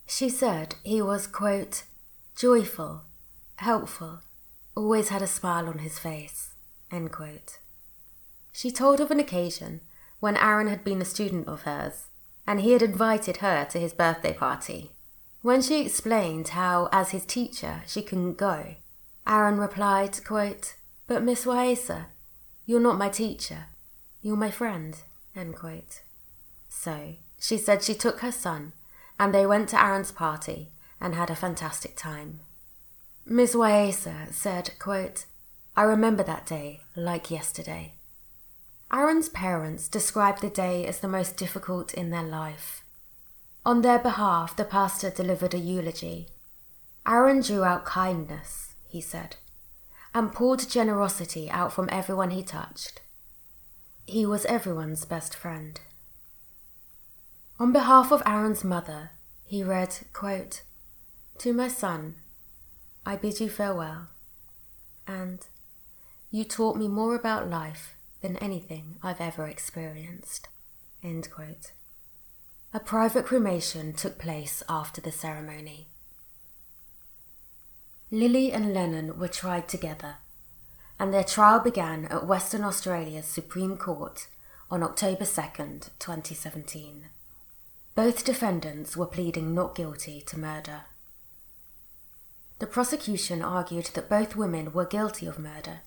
She 0.07 0.31
said 0.31 0.77
he 0.83 1.03
was, 1.03 1.27
quote, 1.27 1.83
joyful, 2.35 3.03
helpful, 3.57 4.21
always 4.75 5.11
had 5.11 5.21
a 5.21 5.27
smile 5.27 5.69
on 5.69 5.81
his 5.81 5.99
face. 5.99 6.55
End 6.91 7.13
quote. 7.13 7.59
She 8.51 8.71
told 8.71 8.99
of 8.99 9.11
an 9.11 9.21
occasion 9.21 9.83
when 10.21 10.39
Aaron 10.39 10.69
had 10.69 10.83
been 10.83 11.03
a 11.03 11.05
student 11.05 11.47
of 11.47 11.65
hers, 11.65 12.07
and 12.47 12.63
he 12.63 12.73
had 12.73 12.81
invited 12.81 13.39
her 13.39 13.67
to 13.67 13.79
his 13.79 13.93
birthday 13.93 14.33
party. 14.33 14.93
When 15.43 15.61
she 15.61 15.83
explained 15.83 16.49
how, 16.49 16.89
as 16.93 17.11
his 17.11 17.27
teacher, 17.27 17.83
she 17.87 18.01
couldn't 18.01 18.39
go, 18.39 18.77
Aaron 19.27 19.59
replied, 19.59 20.25
quote, 20.25 20.77
But 21.07 21.23
Miss 21.23 21.45
Waisa, 21.45 22.07
you're 22.71 22.79
not 22.79 22.97
my 22.97 23.09
teacher, 23.09 23.65
you're 24.23 24.37
my 24.37 24.49
friend. 24.49 24.95
So, 26.69 27.15
she 27.41 27.59
said 27.59 27.83
she 27.83 27.95
took 27.95 28.21
her 28.21 28.31
son, 28.31 28.75
and 29.19 29.35
they 29.35 29.45
went 29.45 29.71
to 29.71 29.85
Aaron's 29.85 30.13
party 30.13 30.69
and 31.01 31.17
had 31.17 31.31
a 31.31 31.35
fantastic 31.35 31.97
time. 31.97 32.39
Miss 33.27 33.57
Waisa 33.57 34.33
said, 34.33 34.71
quote, 34.79 35.25
I 35.77 35.83
remember 35.83 36.23
that 36.23 36.47
day 36.47 36.83
like 36.95 37.29
yesterday. 37.29 37.95
Aaron's 38.93 39.29
parents 39.29 39.89
described 39.89 40.41
the 40.41 40.49
day 40.49 40.87
as 40.87 41.01
the 41.01 41.09
most 41.09 41.37
difficult 41.37 41.93
in 41.93 42.11
their 42.11 42.23
life. 42.23 42.85
On 43.67 43.83
their 43.83 43.99
behalf, 43.99 44.55
the 44.55 44.65
pastor 44.65 45.11
delivered 45.11 45.55
a 45.55 45.59
eulogy. 45.59 46.29
Aaron 47.05 47.41
drew 47.41 47.65
out 47.65 47.85
kindness, 47.85 48.77
he 48.87 49.01
said, 49.01 49.39
and 50.15 50.33
poured 50.33 50.69
generosity 50.69 51.51
out 51.51 51.73
from 51.73 51.89
everyone 51.93 52.31
he 52.31 52.43
touched. 52.43 53.01
He 54.07 54.27
was 54.27 54.45
everyone's 54.47 55.05
best 55.05 55.35
friend. 55.35 55.81
On 57.59 57.73
behalf 57.73 58.11
of 58.11 58.23
Aaron's 58.27 58.65
mother, 58.65 59.11
he 59.45 59.63
read, 59.63 59.95
quote, 60.13 60.63
To 61.39 61.53
my 61.53 61.69
son, 61.69 62.17
I 63.05 63.17
bid 63.17 63.41
you 63.41 63.49
farewell, 63.49 64.09
and 65.07 65.47
you 66.31 66.45
taught 66.45 66.77
me 66.77 66.89
more 66.89 67.15
about 67.15 67.51
life 67.51 67.95
than 68.21 68.37
anything 68.37 68.97
I've 69.03 69.21
ever 69.21 69.47
experienced. 69.47 70.49
End 71.03 71.31
quote. 71.31 71.73
A 72.73 72.81
private 72.81 73.27
cremation 73.27 73.93
took 73.93 74.19
place 74.19 74.63
after 74.69 75.01
the 75.01 75.11
ceremony. 75.11 75.89
Lilley 78.13 78.53
and 78.53 78.75
Lennon 78.75 79.21
were 79.21 79.29
tried 79.29 79.69
together, 79.69 80.17
and 80.99 81.15
their 81.15 81.23
trial 81.23 81.61
began 81.61 82.07
at 82.07 82.27
Western 82.27 82.65
Australia's 82.65 83.25
Supreme 83.25 83.77
Court 83.77 84.27
on 84.69 84.83
October 84.83 85.25
2nd, 85.25 85.91
2017. 86.01 87.07
Both 87.95 88.25
defendants 88.25 88.97
were 88.97 89.07
pleading 89.07 89.55
not 89.55 89.77
guilty 89.77 90.23
to 90.23 90.39
murder. 90.39 90.83
The 92.59 92.67
prosecution 92.67 93.43
argued 93.43 93.91
that 93.95 94.09
both 94.09 94.35
women 94.35 94.73
were 94.73 94.85
guilty 94.85 95.27
of 95.27 95.39
murder 95.39 95.83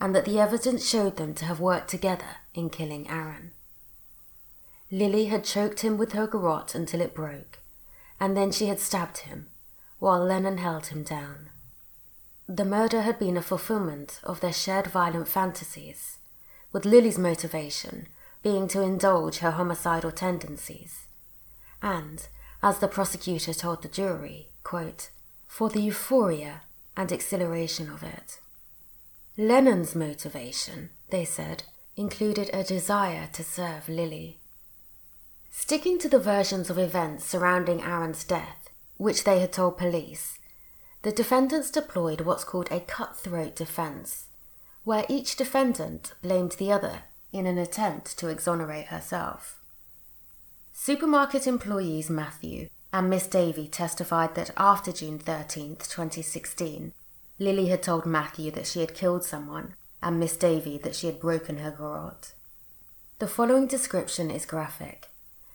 and 0.00 0.12
that 0.12 0.24
the 0.24 0.40
evidence 0.40 0.88
showed 0.88 1.18
them 1.18 1.34
to 1.34 1.44
have 1.44 1.60
worked 1.60 1.88
together 1.88 2.38
in 2.52 2.70
killing 2.70 3.08
Aaron. 3.08 3.52
Lilley 4.90 5.26
had 5.26 5.44
choked 5.44 5.80
him 5.80 5.96
with 5.96 6.14
her 6.14 6.26
garrote 6.26 6.74
until 6.74 7.00
it 7.00 7.14
broke, 7.14 7.60
and 8.18 8.36
then 8.36 8.50
she 8.50 8.66
had 8.66 8.80
stabbed 8.80 9.18
him, 9.18 9.46
while 10.00 10.24
Lennon 10.24 10.58
held 10.58 10.86
him 10.86 11.04
down. 11.04 11.50
The 12.52 12.64
murder 12.64 13.02
had 13.02 13.20
been 13.20 13.36
a 13.36 13.42
fulfillment 13.42 14.18
of 14.24 14.40
their 14.40 14.52
shared 14.52 14.88
violent 14.88 15.28
fantasies, 15.28 16.18
with 16.72 16.84
Lilley's 16.84 17.16
motivation 17.16 18.08
being 18.42 18.66
to 18.68 18.82
indulge 18.82 19.38
her 19.38 19.52
homicidal 19.52 20.10
tendencies, 20.10 21.06
and, 21.80 22.26
as 22.60 22.80
the 22.80 22.88
prosecutor 22.88 23.54
told 23.54 23.82
the 23.82 23.88
jury, 23.88 24.48
quote, 24.64 25.10
for 25.46 25.70
the 25.70 25.80
euphoria 25.80 26.62
and 26.96 27.12
exhilaration 27.12 27.88
of 27.88 28.02
it. 28.02 28.40
Lennon's 29.36 29.94
motivation, 29.94 30.90
they 31.10 31.24
said, 31.24 31.62
included 31.94 32.50
a 32.52 32.64
desire 32.64 33.28
to 33.32 33.44
serve 33.44 33.88
Lilley. 33.88 34.40
Sticking 35.52 36.00
to 36.00 36.08
the 36.08 36.18
versions 36.18 36.68
of 36.68 36.78
events 36.78 37.24
surrounding 37.26 37.80
Aaron's 37.80 38.24
death, 38.24 38.70
which 38.96 39.22
they 39.22 39.38
had 39.38 39.52
told 39.52 39.78
police, 39.78 40.39
the 41.02 41.12
defendants 41.12 41.70
deployed 41.70 42.20
what's 42.20 42.44
called 42.44 42.70
a 42.70 42.80
cutthroat 42.80 43.56
defense, 43.56 44.26
where 44.84 45.06
each 45.08 45.36
defendant 45.36 46.12
blamed 46.22 46.52
the 46.52 46.70
other 46.70 47.04
in 47.32 47.46
an 47.46 47.58
attempt 47.58 48.18
to 48.18 48.28
exonerate 48.28 48.86
herself. 48.86 49.58
Supermarket 50.72 51.46
employees 51.46 52.10
Matthew 52.10 52.68
and 52.92 53.08
Miss 53.08 53.26
Davy 53.26 53.68
testified 53.68 54.34
that 54.34 54.50
after 54.56 54.92
June 54.92 55.18
13, 55.18 55.76
2016, 55.76 56.92
Lilley 57.38 57.68
had 57.68 57.82
told 57.82 58.04
Matthew 58.04 58.50
that 58.50 58.66
she 58.66 58.80
had 58.80 58.94
killed 58.94 59.24
someone, 59.24 59.74
and 60.02 60.18
Miss 60.18 60.36
Davy 60.36 60.76
that 60.78 60.94
she 60.94 61.06
had 61.06 61.20
broken 61.20 61.58
her 61.58 61.70
garrote. 61.70 62.32
The 63.18 63.28
following 63.28 63.66
description 63.66 64.30
is 64.30 64.44
graphic, 64.44 65.08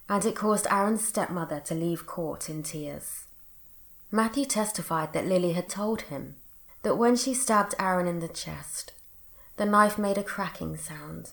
and 0.08 0.24
it 0.24 0.36
caused 0.36 0.68
Aaron's 0.70 1.08
stepmother 1.08 1.60
to 1.62 1.76
leave 1.76 2.06
court 2.06 2.50
in 2.50 2.64
tears. 2.64 3.25
Matthew 4.16 4.46
testified 4.46 5.12
that 5.12 5.26
Lilley 5.26 5.52
had 5.52 5.68
told 5.68 6.04
him 6.04 6.38
that 6.84 6.96
when 6.96 7.18
she 7.18 7.34
stabbed 7.34 7.76
Aaron 7.78 8.08
in 8.08 8.20
the 8.20 8.30
chest, 8.30 8.94
the 9.58 9.66
knife 9.66 9.98
made 9.98 10.18
a 10.18 10.24
cracking 10.24 10.78
sound, 10.78 11.32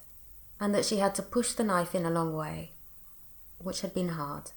and 0.59 0.75
that 0.75 0.85
she 0.85 0.97
had 0.97 1.15
to 1.15 1.23
push 1.23 1.53
the 1.53 1.63
knife 1.63 1.95
in 1.95 2.05
a 2.05 2.11
long 2.11 2.35
way, 2.35 2.73
which 3.59 3.83
had 3.83 3.95
been 3.95 4.09
hard. 4.09 4.51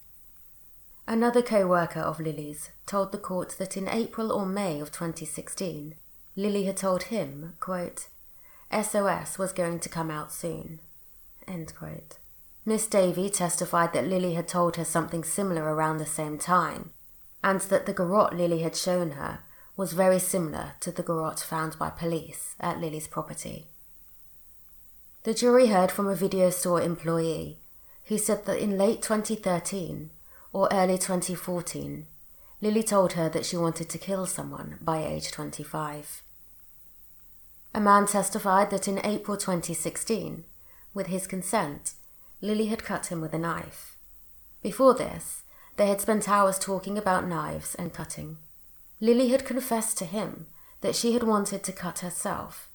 Another 1.08 1.44
co 1.44 1.68
worker 1.68 2.00
of 2.00 2.20
Lilley's 2.20 2.72
told 2.88 3.12
the 3.12 3.20
court 3.20 3.58
that 3.60 3.78
in 3.78 3.88
April 3.88 4.32
or 4.32 4.48
May 4.48 4.80
of 4.80 4.92
2016, 4.92 5.94
Lilley 6.36 6.64
had 6.64 6.78
told 6.78 7.04
him, 7.04 7.54
quote, 7.60 8.08
SOS 8.72 9.38
was 9.38 9.54
going 9.54 9.80
to 9.82 9.88
come 9.88 10.10
out 10.10 10.32
soon. 10.34 10.80
End 11.48 11.76
quote. 11.76 12.18
Miss 12.66 12.88
Davy 12.88 13.30
testified 13.30 13.94
that 13.94 14.08
Lilley 14.08 14.34
had 14.34 14.48
told 14.48 14.78
her 14.78 14.84
something 14.84 15.24
similar 15.24 15.62
around 15.62 16.00
the 16.00 16.08
same 16.08 16.40
time, 16.40 16.90
and 17.46 17.62
that 17.62 17.86
the 17.86 17.94
garrote 17.94 18.34
Lilley 18.34 18.64
had 18.64 18.76
shown 18.76 19.12
her 19.12 19.40
was 19.78 19.94
very 19.94 20.18
similar 20.18 20.74
to 20.80 20.92
the 20.92 21.04
garrote 21.04 21.40
found 21.40 21.78
by 21.78 21.92
police 21.92 22.56
at 22.60 22.82
Lilley's 22.82 23.08
property. 23.08 23.68
The 25.24 25.36
jury 25.36 25.68
heard 25.68 25.92
from 25.92 26.08
a 26.08 26.16
video 26.16 26.50
store 26.50 26.82
employee 26.82 27.60
who 28.06 28.18
said 28.18 28.46
that 28.46 28.58
in 28.58 28.80
late 28.80 29.04
2013, 29.04 30.10
or 30.54 30.68
early 30.72 30.98
2014, 30.98 32.08
Lilley 32.62 32.84
told 32.84 33.14
her 33.14 33.30
that 33.30 33.46
she 33.46 33.58
wanted 33.58 33.90
to 33.90 34.00
kill 34.00 34.26
someone 34.26 34.80
by 34.82 35.06
age 35.06 35.32
25. 35.32 36.24
A 37.76 37.80
man 37.80 38.08
testified 38.08 38.72
that 38.72 38.88
in 38.88 39.06
April 39.06 39.38
2016, 39.38 40.46
with 40.96 41.08
his 41.08 41.28
consent, 41.28 41.94
Lilley 42.42 42.68
had 42.68 42.84
cut 42.84 43.08
him 43.08 43.22
with 43.22 43.34
a 43.34 43.40
knife. 43.40 43.98
Before 44.64 44.96
this, 44.96 45.44
they 45.78 45.88
had 45.88 46.02
spent 46.02 46.30
hours 46.30 46.58
talking 46.58 46.98
about 46.98 47.28
knives 47.28 47.76
and 47.76 47.94
cutting. 47.94 48.38
Lilley 49.02 49.30
had 49.30 49.46
confessed 49.46 49.98
to 49.98 50.06
him 50.06 50.48
that 50.82 50.96
she 50.96 51.14
had 51.14 51.24
wanted 51.24 51.64
to 51.64 51.72
cut 51.72 52.00
herself 52.00 52.70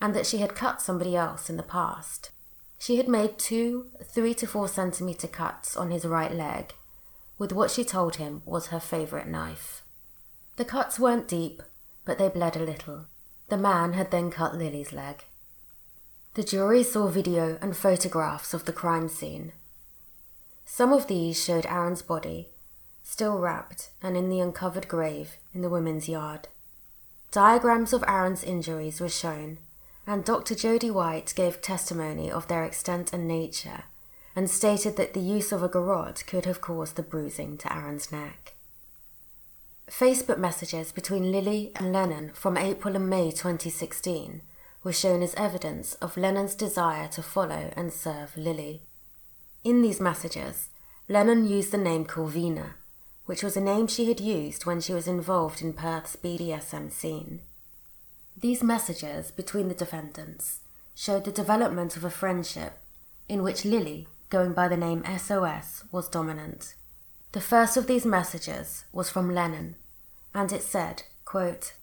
and 0.00 0.14
that 0.14 0.26
she 0.26 0.38
had 0.38 0.54
cut 0.54 0.80
somebody 0.80 1.16
else 1.16 1.48
in 1.48 1.56
the 1.56 1.62
past. 1.62 2.30
She 2.78 2.96
had 2.96 3.08
made 3.08 3.38
two 3.38 3.90
three 4.04 4.34
to 4.34 4.46
four 4.46 4.68
centimetre 4.68 5.28
cuts 5.28 5.76
on 5.76 5.90
his 5.90 6.04
right 6.04 6.32
leg 6.32 6.74
with 7.38 7.52
what 7.52 7.70
she 7.70 7.84
told 7.84 8.16
him 8.16 8.42
was 8.44 8.68
her 8.68 8.80
favourite 8.80 9.28
knife. 9.28 9.82
The 10.56 10.64
cuts 10.64 11.00
weren't 11.00 11.26
deep, 11.26 11.62
but 12.04 12.18
they 12.18 12.28
bled 12.28 12.56
a 12.56 12.64
little. 12.64 13.06
The 13.48 13.56
man 13.56 13.94
had 13.94 14.10
then 14.10 14.30
cut 14.30 14.54
Lilley's 14.54 14.92
leg. 14.92 15.24
The 16.34 16.44
jury 16.44 16.82
saw 16.82 17.08
video 17.08 17.58
and 17.60 17.76
photographs 17.76 18.54
of 18.54 18.64
the 18.64 18.72
crime 18.72 19.08
scene. 19.08 19.52
Some 20.76 20.92
of 20.92 21.06
these 21.06 21.40
showed 21.40 21.66
Aaron's 21.66 22.02
body, 22.02 22.48
still 23.04 23.38
wrapped 23.38 23.90
and 24.02 24.16
in 24.16 24.28
the 24.28 24.40
uncovered 24.40 24.88
grave 24.88 25.36
in 25.52 25.60
the 25.60 25.68
women's 25.68 26.08
yard. 26.08 26.48
Diagrams 27.30 27.92
of 27.92 28.02
Aaron's 28.08 28.42
injuries 28.42 29.00
were 29.00 29.08
shown, 29.08 29.58
and 30.04 30.24
Dr. 30.24 30.56
Jody 30.56 30.90
White 30.90 31.32
gave 31.36 31.62
testimony 31.62 32.28
of 32.28 32.48
their 32.48 32.64
extent 32.64 33.12
and 33.12 33.28
nature 33.28 33.84
and 34.34 34.50
stated 34.50 34.96
that 34.96 35.14
the 35.14 35.20
use 35.20 35.52
of 35.52 35.62
a 35.62 35.68
garrote 35.68 36.24
could 36.26 36.44
have 36.44 36.60
caused 36.60 36.96
the 36.96 37.04
bruising 37.04 37.56
to 37.58 37.72
Aaron's 37.72 38.10
neck. 38.10 38.54
Facebook 39.88 40.38
messages 40.38 40.90
between 40.90 41.30
Lilley 41.30 41.70
and 41.76 41.92
Lennon 41.92 42.32
from 42.34 42.56
April 42.56 42.96
and 42.96 43.08
May 43.08 43.30
2016 43.30 44.42
were 44.82 44.92
shown 44.92 45.22
as 45.22 45.36
evidence 45.36 45.94
of 46.02 46.16
Lennon's 46.16 46.56
desire 46.56 47.06
to 47.10 47.22
follow 47.22 47.72
and 47.76 47.92
serve 47.92 48.36
Lilley. 48.36 48.82
In 49.64 49.82
these 49.82 50.00
messages, 50.00 50.68
Lennon 51.08 51.48
used 51.48 51.72
the 51.72 51.78
name 51.78 52.04
Corvina, 52.04 52.74
which 53.26 53.42
was 53.42 53.56
a 53.56 53.60
name 53.60 53.88
she 53.88 54.06
had 54.06 54.20
used 54.20 54.66
when 54.66 54.80
she 54.80 54.92
was 54.92 55.08
involved 55.08 55.62
in 55.62 55.72
Perth's 55.72 56.16
BDSM 56.16 56.92
scene. 56.92 57.40
These 58.36 58.62
messages 58.62 59.30
between 59.30 59.68
the 59.68 59.74
defendants 59.74 60.60
showed 60.94 61.24
the 61.24 61.32
development 61.32 61.96
of 61.96 62.04
a 62.04 62.10
friendship 62.10 62.74
in 63.28 63.42
which 63.42 63.64
Lilley 63.64 64.06
going 64.34 64.52
by 64.52 64.66
the 64.66 64.76
name 64.76 65.04
SOS, 65.16 65.84
was 65.92 66.08
dominant. 66.08 66.74
The 67.30 67.40
first 67.40 67.76
of 67.76 67.86
these 67.86 68.04
messages 68.04 68.84
was 68.92 69.08
from 69.08 69.32
Lennon, 69.32 69.76
and 70.34 70.50
it 70.52 70.62
said, 70.62 71.04
quote, 71.24 71.74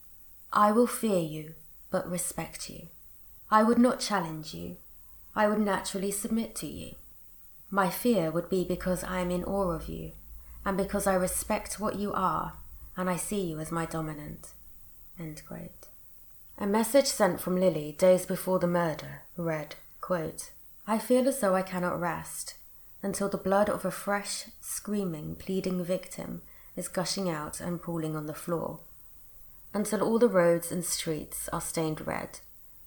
I 0.52 0.70
will 0.70 0.86
fear 0.86 1.20
you, 1.20 1.54
but 1.90 2.10
respect 2.10 2.68
you. 2.68 2.88
I 3.50 3.62
would 3.62 3.78
not 3.78 4.00
challenge 4.00 4.52
you. 4.52 4.76
I 5.34 5.48
would 5.48 5.60
naturally 5.60 6.10
submit 6.10 6.54
to 6.56 6.66
you. 6.66 6.94
My 7.74 7.88
fear 7.88 8.30
would 8.30 8.50
be 8.50 8.64
because 8.64 9.02
I 9.02 9.20
am 9.20 9.30
in 9.30 9.44
awe 9.44 9.70
of 9.70 9.88
you, 9.88 10.12
and 10.62 10.76
because 10.76 11.06
I 11.06 11.14
respect 11.14 11.80
what 11.80 11.96
you 11.96 12.12
are, 12.12 12.52
and 12.98 13.08
I 13.08 13.16
see 13.16 13.40
you 13.40 13.60
as 13.60 13.72
my 13.72 13.86
dominant. 13.86 14.48
A 15.18 16.66
message 16.66 17.06
sent 17.06 17.40
from 17.40 17.56
Lilley 17.56 17.92
days 17.92 18.26
before 18.26 18.58
the 18.58 18.66
murder 18.66 19.22
read, 19.38 19.76
quote, 20.02 20.50
I 20.86 20.98
feel 20.98 21.26
as 21.26 21.40
though 21.40 21.54
I 21.54 21.62
cannot 21.62 21.98
rest 21.98 22.56
until 23.02 23.30
the 23.30 23.38
blood 23.38 23.70
of 23.70 23.86
a 23.86 23.90
fresh, 23.90 24.44
screaming, 24.60 25.34
pleading 25.36 25.82
victim 25.82 26.42
is 26.76 26.88
gushing 26.88 27.30
out 27.30 27.58
and 27.58 27.80
pooling 27.80 28.14
on 28.14 28.26
the 28.26 28.34
floor, 28.34 28.80
until 29.72 30.02
all 30.02 30.18
the 30.18 30.28
roads 30.28 30.70
and 30.70 30.84
streets 30.84 31.48
are 31.54 31.60
stained 31.62 32.06
red 32.06 32.40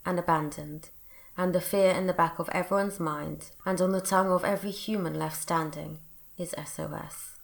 and 0.06 0.20
abandoned, 0.20 0.90
and 1.38 1.54
the 1.54 1.62
fear 1.62 1.92
in 1.92 2.08
the 2.08 2.14
back 2.14 2.40
of 2.40 2.50
everyone's 2.50 3.00
mind 3.00 3.52
and 3.66 3.82
on 3.82 3.92
the 3.92 4.02
tongue 4.02 4.32
of 4.32 4.44
every 4.44 4.72
human 4.72 5.14
left 5.20 5.42
standing 5.42 6.00
is 6.38 6.56
SOS. 6.66 7.36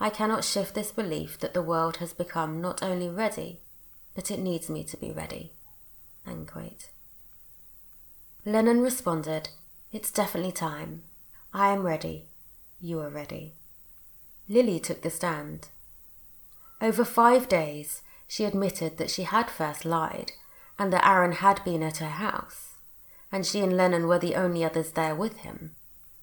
I 0.00 0.10
cannot 0.10 0.44
shift 0.44 0.74
this 0.74 0.92
belief 0.92 1.38
that 1.38 1.54
the 1.54 1.62
world 1.62 1.98
has 1.98 2.12
become 2.12 2.60
not 2.60 2.82
only 2.82 3.08
ready, 3.08 3.60
but 4.14 4.30
it 4.30 4.40
needs 4.40 4.68
me 4.68 4.84
to 4.84 4.96
be 4.96 5.10
ready. 5.10 5.52
Lenon 8.44 8.80
responded, 8.80 9.48
It's 9.92 10.10
definitely 10.10 10.52
time. 10.52 11.02
I 11.52 11.72
am 11.72 11.82
ready. 11.82 12.28
You 12.80 13.00
are 13.00 13.08
ready. 13.08 13.54
Lilley 14.48 14.78
took 14.78 15.02
the 15.02 15.10
stand. 15.10 15.68
Over 16.80 17.04
five 17.04 17.48
days, 17.48 18.02
she 18.28 18.44
admitted 18.44 18.98
that 18.98 19.10
she 19.10 19.22
had 19.22 19.50
first 19.50 19.84
lied 19.84 20.32
and 20.78 20.92
that 20.92 21.06
Aaron 21.06 21.32
had 21.32 21.64
been 21.64 21.82
at 21.82 21.98
her 21.98 22.06
house, 22.06 22.73
and 23.34 23.44
she 23.44 23.62
and 23.62 23.76
Lenon 23.76 24.06
were 24.06 24.20
the 24.20 24.36
only 24.36 24.64
others 24.64 24.92
there 24.92 25.12
with 25.12 25.38
him. 25.38 25.72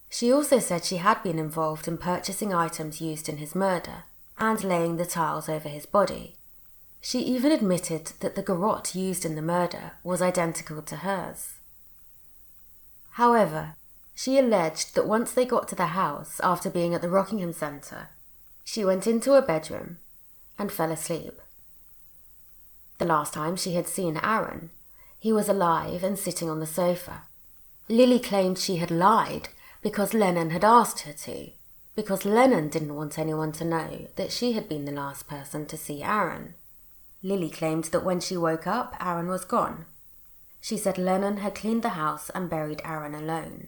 She 0.10 0.32
also 0.32 0.60
said 0.60 0.86
she 0.86 0.96
had 0.96 1.22
been 1.22 1.38
involved 1.38 1.86
in 1.86 1.98
purchasing 1.98 2.54
items 2.54 3.02
used 3.02 3.28
in 3.28 3.36
his 3.36 3.54
murder 3.54 4.06
and 4.38 4.64
laying 4.64 4.96
the 4.96 5.06
tiles 5.06 5.50
over 5.50 5.68
his 5.68 5.86
body. 5.86 6.38
She 7.02 7.20
even 7.20 7.52
admitted 7.52 8.14
that 8.22 8.36
the 8.36 8.42
garrote 8.42 8.96
used 8.96 9.26
in 9.26 9.36
the 9.36 9.42
murder 9.42 9.92
was 10.06 10.22
identical 10.22 10.82
to 10.84 10.96
hers. 10.98 11.56
However, 13.12 13.76
she 14.16 14.40
alleged 14.40 14.96
that 14.96 15.06
once 15.06 15.34
they 15.34 15.44
got 15.44 15.68
to 15.68 15.76
the 15.76 15.88
house 15.88 16.40
after 16.42 16.70
being 16.70 16.94
at 16.94 17.02
the 17.02 17.10
Rockingham 17.10 17.52
Centre, 17.52 18.08
she 18.64 18.86
went 18.86 19.06
into 19.06 19.34
her 19.34 19.42
bedroom 19.42 19.98
and 20.58 20.72
fell 20.72 20.94
asleep. 20.94 21.42
The 23.00 23.06
last 23.06 23.34
time 23.34 23.58
she 23.58 23.74
had 23.74 23.88
seen 23.88 24.18
Aaron, 24.24 24.70
he 25.22 25.32
was 25.32 25.48
alive 25.48 26.04
and 26.04 26.18
sitting 26.18 26.50
on 26.50 26.60
the 26.60 26.66
sofa. 26.66 27.22
Lilley 27.88 28.18
claimed 28.20 28.58
she 28.58 28.78
had 28.78 28.90
lied 28.90 29.50
because 29.84 30.16
Lenon 30.16 30.50
had 30.50 30.64
asked 30.64 31.02
her 31.02 31.14
to, 31.14 31.52
because 31.96 32.26
Lenon 32.26 32.70
didn't 32.70 32.96
want 32.96 33.20
anyone 33.20 33.52
to 33.52 33.64
know 33.64 34.08
that 34.16 34.32
she 34.32 34.54
had 34.54 34.68
been 34.68 34.86
the 34.86 34.92
last 34.92 35.28
person 35.28 35.68
to 35.68 35.78
see 35.78 36.02
Aaron. 36.02 36.56
Lilley 37.22 37.52
claimed 37.52 37.84
that 37.86 38.04
when 38.04 38.20
she 38.20 38.36
woke 38.36 38.66
up, 38.66 38.96
Aaron 39.00 39.28
was 39.28 39.46
gone. 39.46 39.86
She 40.60 40.76
said 40.76 40.98
Lenon 40.98 41.38
had 41.38 41.54
cleaned 41.54 41.84
the 41.84 41.90
house 41.90 42.32
and 42.32 42.50
buried 42.50 42.82
Aaron 42.84 43.14
alone. 43.14 43.68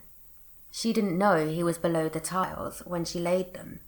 She 0.71 0.91
didn't 0.91 1.19
know 1.19 1.47
he 1.47 1.61
was 1.61 1.77
below 1.77 2.09
the 2.09 2.19
tiles 2.19 2.79
when 2.79 3.05
she 3.05 3.19
laid 3.19 3.53
them. 3.53 3.81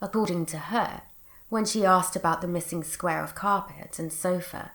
According 0.00 0.46
to 0.46 0.58
her, 0.58 1.02
when 1.48 1.64
she 1.64 1.84
asked 1.84 2.16
about 2.16 2.40
the 2.40 2.48
missing 2.48 2.82
square 2.82 3.22
of 3.22 3.36
carpet 3.36 4.00
and 4.00 4.12
sofa, 4.12 4.72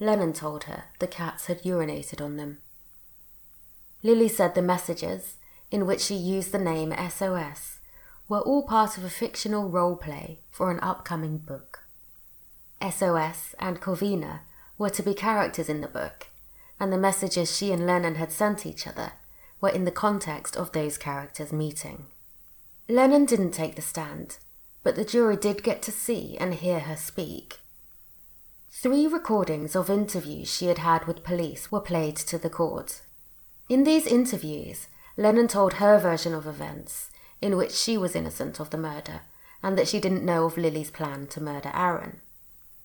Lenon 0.00 0.32
told 0.32 0.64
her 0.64 0.84
the 0.98 1.06
cats 1.06 1.46
had 1.46 1.62
urinated 1.62 2.24
on 2.24 2.36
them. 2.36 2.58
Lilley 4.02 4.28
said 4.28 4.54
the 4.54 4.62
messages, 4.62 5.36
in 5.70 5.86
which 5.86 6.00
she 6.00 6.14
used 6.14 6.52
the 6.52 6.58
name 6.58 6.94
SOS, 7.10 7.80
were 8.28 8.40
all 8.40 8.62
part 8.62 8.96
of 8.96 9.04
a 9.04 9.10
fictional 9.10 9.68
role 9.68 9.96
play 9.96 10.40
for 10.50 10.70
an 10.70 10.80
upcoming 10.80 11.38
book. 11.38 11.80
SOS 12.80 13.54
and 13.58 13.80
Corvina 13.80 14.40
were 14.76 14.90
to 14.90 15.02
be 15.02 15.14
characters 15.14 15.68
in 15.68 15.80
the 15.80 15.88
book, 15.88 16.28
and 16.78 16.92
the 16.92 16.98
messages 16.98 17.56
she 17.56 17.72
and 17.72 17.86
Lenon 17.86 18.14
had 18.14 18.30
sent 18.30 18.64
each 18.64 18.86
other 18.86 19.12
were 19.60 19.68
in 19.68 19.84
the 19.84 19.90
context 19.90 20.56
of 20.56 20.70
those 20.72 20.96
characters 20.96 21.52
meeting. 21.52 22.06
Lenon 22.88 23.24
didn't 23.24 23.50
take 23.50 23.74
the 23.74 23.82
stand, 23.82 24.38
but 24.84 24.94
the 24.94 25.04
jury 25.04 25.36
did 25.36 25.64
get 25.64 25.82
to 25.82 25.90
see 25.90 26.36
and 26.38 26.54
hear 26.54 26.80
her 26.80 26.96
speak. 26.96 27.58
Three 28.80 29.08
recordings 29.08 29.74
of 29.74 29.90
interviews 29.90 30.48
she 30.48 30.66
had 30.66 30.78
had 30.78 31.06
with 31.08 31.24
police 31.24 31.72
were 31.72 31.80
played 31.80 32.14
to 32.14 32.38
the 32.38 32.48
court. 32.48 33.02
In 33.68 33.82
these 33.82 34.06
interviews, 34.06 34.86
Lenon 35.16 35.48
told 35.48 35.74
her 35.74 35.98
version 35.98 36.32
of 36.32 36.46
events, 36.46 37.10
in 37.42 37.56
which 37.56 37.72
she 37.72 37.98
was 37.98 38.14
innocent 38.14 38.60
of 38.60 38.70
the 38.70 38.78
murder 38.78 39.22
and 39.64 39.76
that 39.76 39.88
she 39.88 39.98
didn't 39.98 40.24
know 40.24 40.44
of 40.44 40.56
Lilley's 40.56 40.92
plan 40.92 41.26
to 41.26 41.40
murder 41.40 41.72
Aaron. 41.74 42.20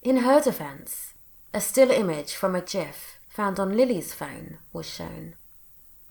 In 0.02 0.18
her 0.18 0.42
defense, 0.42 1.14
a 1.54 1.62
still 1.62 1.92
image 1.92 2.34
from 2.34 2.56
a 2.56 2.62
GIF 2.62 3.20
found 3.30 3.60
on 3.60 3.78
Lilley's 3.78 4.16
phone 4.16 4.58
was 4.74 4.90
shown. 4.90 5.36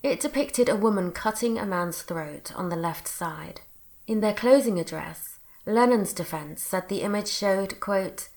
It 0.00 0.20
depicted 0.20 0.68
a 0.68 0.76
woman 0.76 1.10
cutting 1.10 1.58
a 1.58 1.66
man's 1.66 2.02
throat 2.02 2.52
on 2.54 2.68
the 2.68 2.76
left 2.76 3.08
side. 3.08 3.62
In 4.06 4.20
their 4.20 4.32
closing 4.32 4.78
address, 4.78 5.40
Lenon's 5.66 6.12
defense 6.12 6.62
said 6.62 6.88
the 6.88 7.02
image 7.02 7.26
showed, 7.26 7.80
quote, 7.80 8.28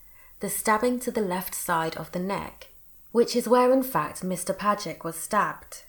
the 0.46 0.50
stabbing 0.50 1.00
to 1.00 1.10
the 1.10 1.20
left 1.20 1.56
side 1.56 1.96
of 1.96 2.12
the 2.12 2.20
neck, 2.20 2.68
which 3.10 3.34
is 3.34 3.48
where 3.48 3.72
in 3.72 3.82
fact 3.82 4.22
Mr. 4.22 4.56
Pajich 4.56 5.02
was 5.02 5.16
stabbed. 5.16 5.82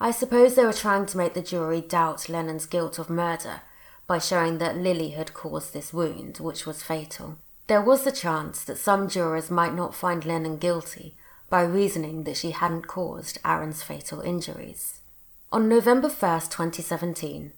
I 0.00 0.10
suppose 0.10 0.56
they 0.56 0.64
were 0.64 0.72
trying 0.72 1.06
to 1.06 1.16
make 1.16 1.34
the 1.34 1.40
jury 1.40 1.80
doubt 1.80 2.28
Lenon's 2.28 2.66
guilt 2.66 2.98
of 2.98 3.08
murder 3.08 3.62
by 4.08 4.18
showing 4.18 4.58
that 4.58 4.76
Lilley 4.76 5.10
had 5.10 5.34
caused 5.34 5.72
this 5.72 5.92
wound, 5.92 6.38
which 6.38 6.66
was 6.66 6.82
fatal. 6.82 7.38
There 7.68 7.80
was 7.80 8.02
the 8.02 8.10
chance 8.10 8.64
that 8.64 8.76
some 8.76 9.08
jurors 9.08 9.52
might 9.52 9.72
not 9.72 9.94
find 9.94 10.24
Lenon 10.24 10.56
guilty 10.56 11.14
by 11.48 11.62
reasoning 11.62 12.24
that 12.24 12.36
she 12.36 12.50
hadn't 12.50 12.88
caused 12.88 13.38
Aaron's 13.44 13.84
fatal 13.84 14.20
injuries. 14.20 14.98
On 15.52 15.68
November 15.68 16.08
1st, 16.08 16.50
2017, 16.50 17.52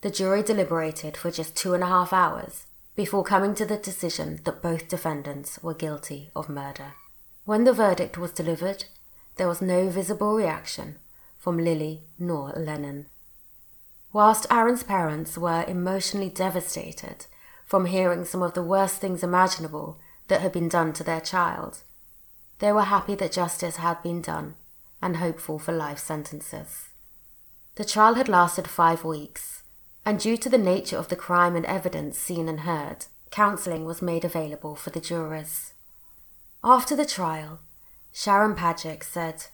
the 0.00 0.10
jury 0.10 0.42
deliberated 0.42 1.14
for 1.18 1.30
just 1.30 1.54
two 1.54 1.74
and 1.74 1.84
a 1.84 1.88
half 1.88 2.10
hours 2.10 2.64
before 3.00 3.24
coming 3.24 3.54
to 3.54 3.64
the 3.64 3.78
decision 3.78 4.38
that 4.44 4.60
both 4.60 4.86
defendants 4.86 5.58
were 5.62 5.72
guilty 5.72 6.30
of 6.36 6.50
murder. 6.50 6.92
When 7.46 7.64
the 7.64 7.72
verdict 7.72 8.18
was 8.18 8.30
delivered, 8.30 8.84
there 9.36 9.48
was 9.48 9.62
no 9.62 9.88
visible 9.88 10.34
reaction 10.34 10.96
from 11.38 11.56
Lilley 11.56 12.02
nor 12.18 12.50
Lenon. 12.50 13.06
Whilst 14.12 14.46
Aaron's 14.50 14.82
parents 14.82 15.38
were 15.38 15.64
emotionally 15.66 16.28
devastated 16.28 17.24
from 17.64 17.86
hearing 17.86 18.26
some 18.26 18.42
of 18.42 18.52
the 18.52 18.62
worst 18.62 19.00
things 19.00 19.22
imaginable 19.22 19.98
that 20.28 20.42
had 20.42 20.52
been 20.52 20.68
done 20.68 20.92
to 20.92 21.02
their 21.02 21.22
child. 21.22 21.78
They 22.58 22.70
were 22.70 22.82
happy 22.82 23.14
that 23.14 23.32
justice 23.32 23.76
had 23.76 24.02
been 24.02 24.20
done 24.20 24.56
and 25.00 25.16
hopeful 25.16 25.58
for 25.58 25.72
life 25.72 26.00
sentences. 26.00 26.90
The 27.76 27.84
trial 27.86 28.16
had 28.16 28.28
lasted 28.28 28.68
five 28.68 29.04
weeks, 29.04 29.59
and 30.04 30.18
due 30.18 30.36
to 30.36 30.48
the 30.48 30.58
nature 30.58 30.96
of 30.96 31.08
the 31.08 31.16
crime 31.16 31.54
and 31.54 31.66
evidence 31.66 32.18
seen 32.18 32.48
and 32.48 32.60
heard, 32.60 33.06
counselling 33.30 33.84
was 33.84 34.02
made 34.02 34.24
available 34.24 34.74
for 34.74 34.90
the 34.90 35.00
jurors. 35.00 35.72
After 36.64 36.96
the 36.96 37.04
trial, 37.04 37.60
Sharon 38.12 38.54
Pajich 38.54 39.04
said, 39.04 39.46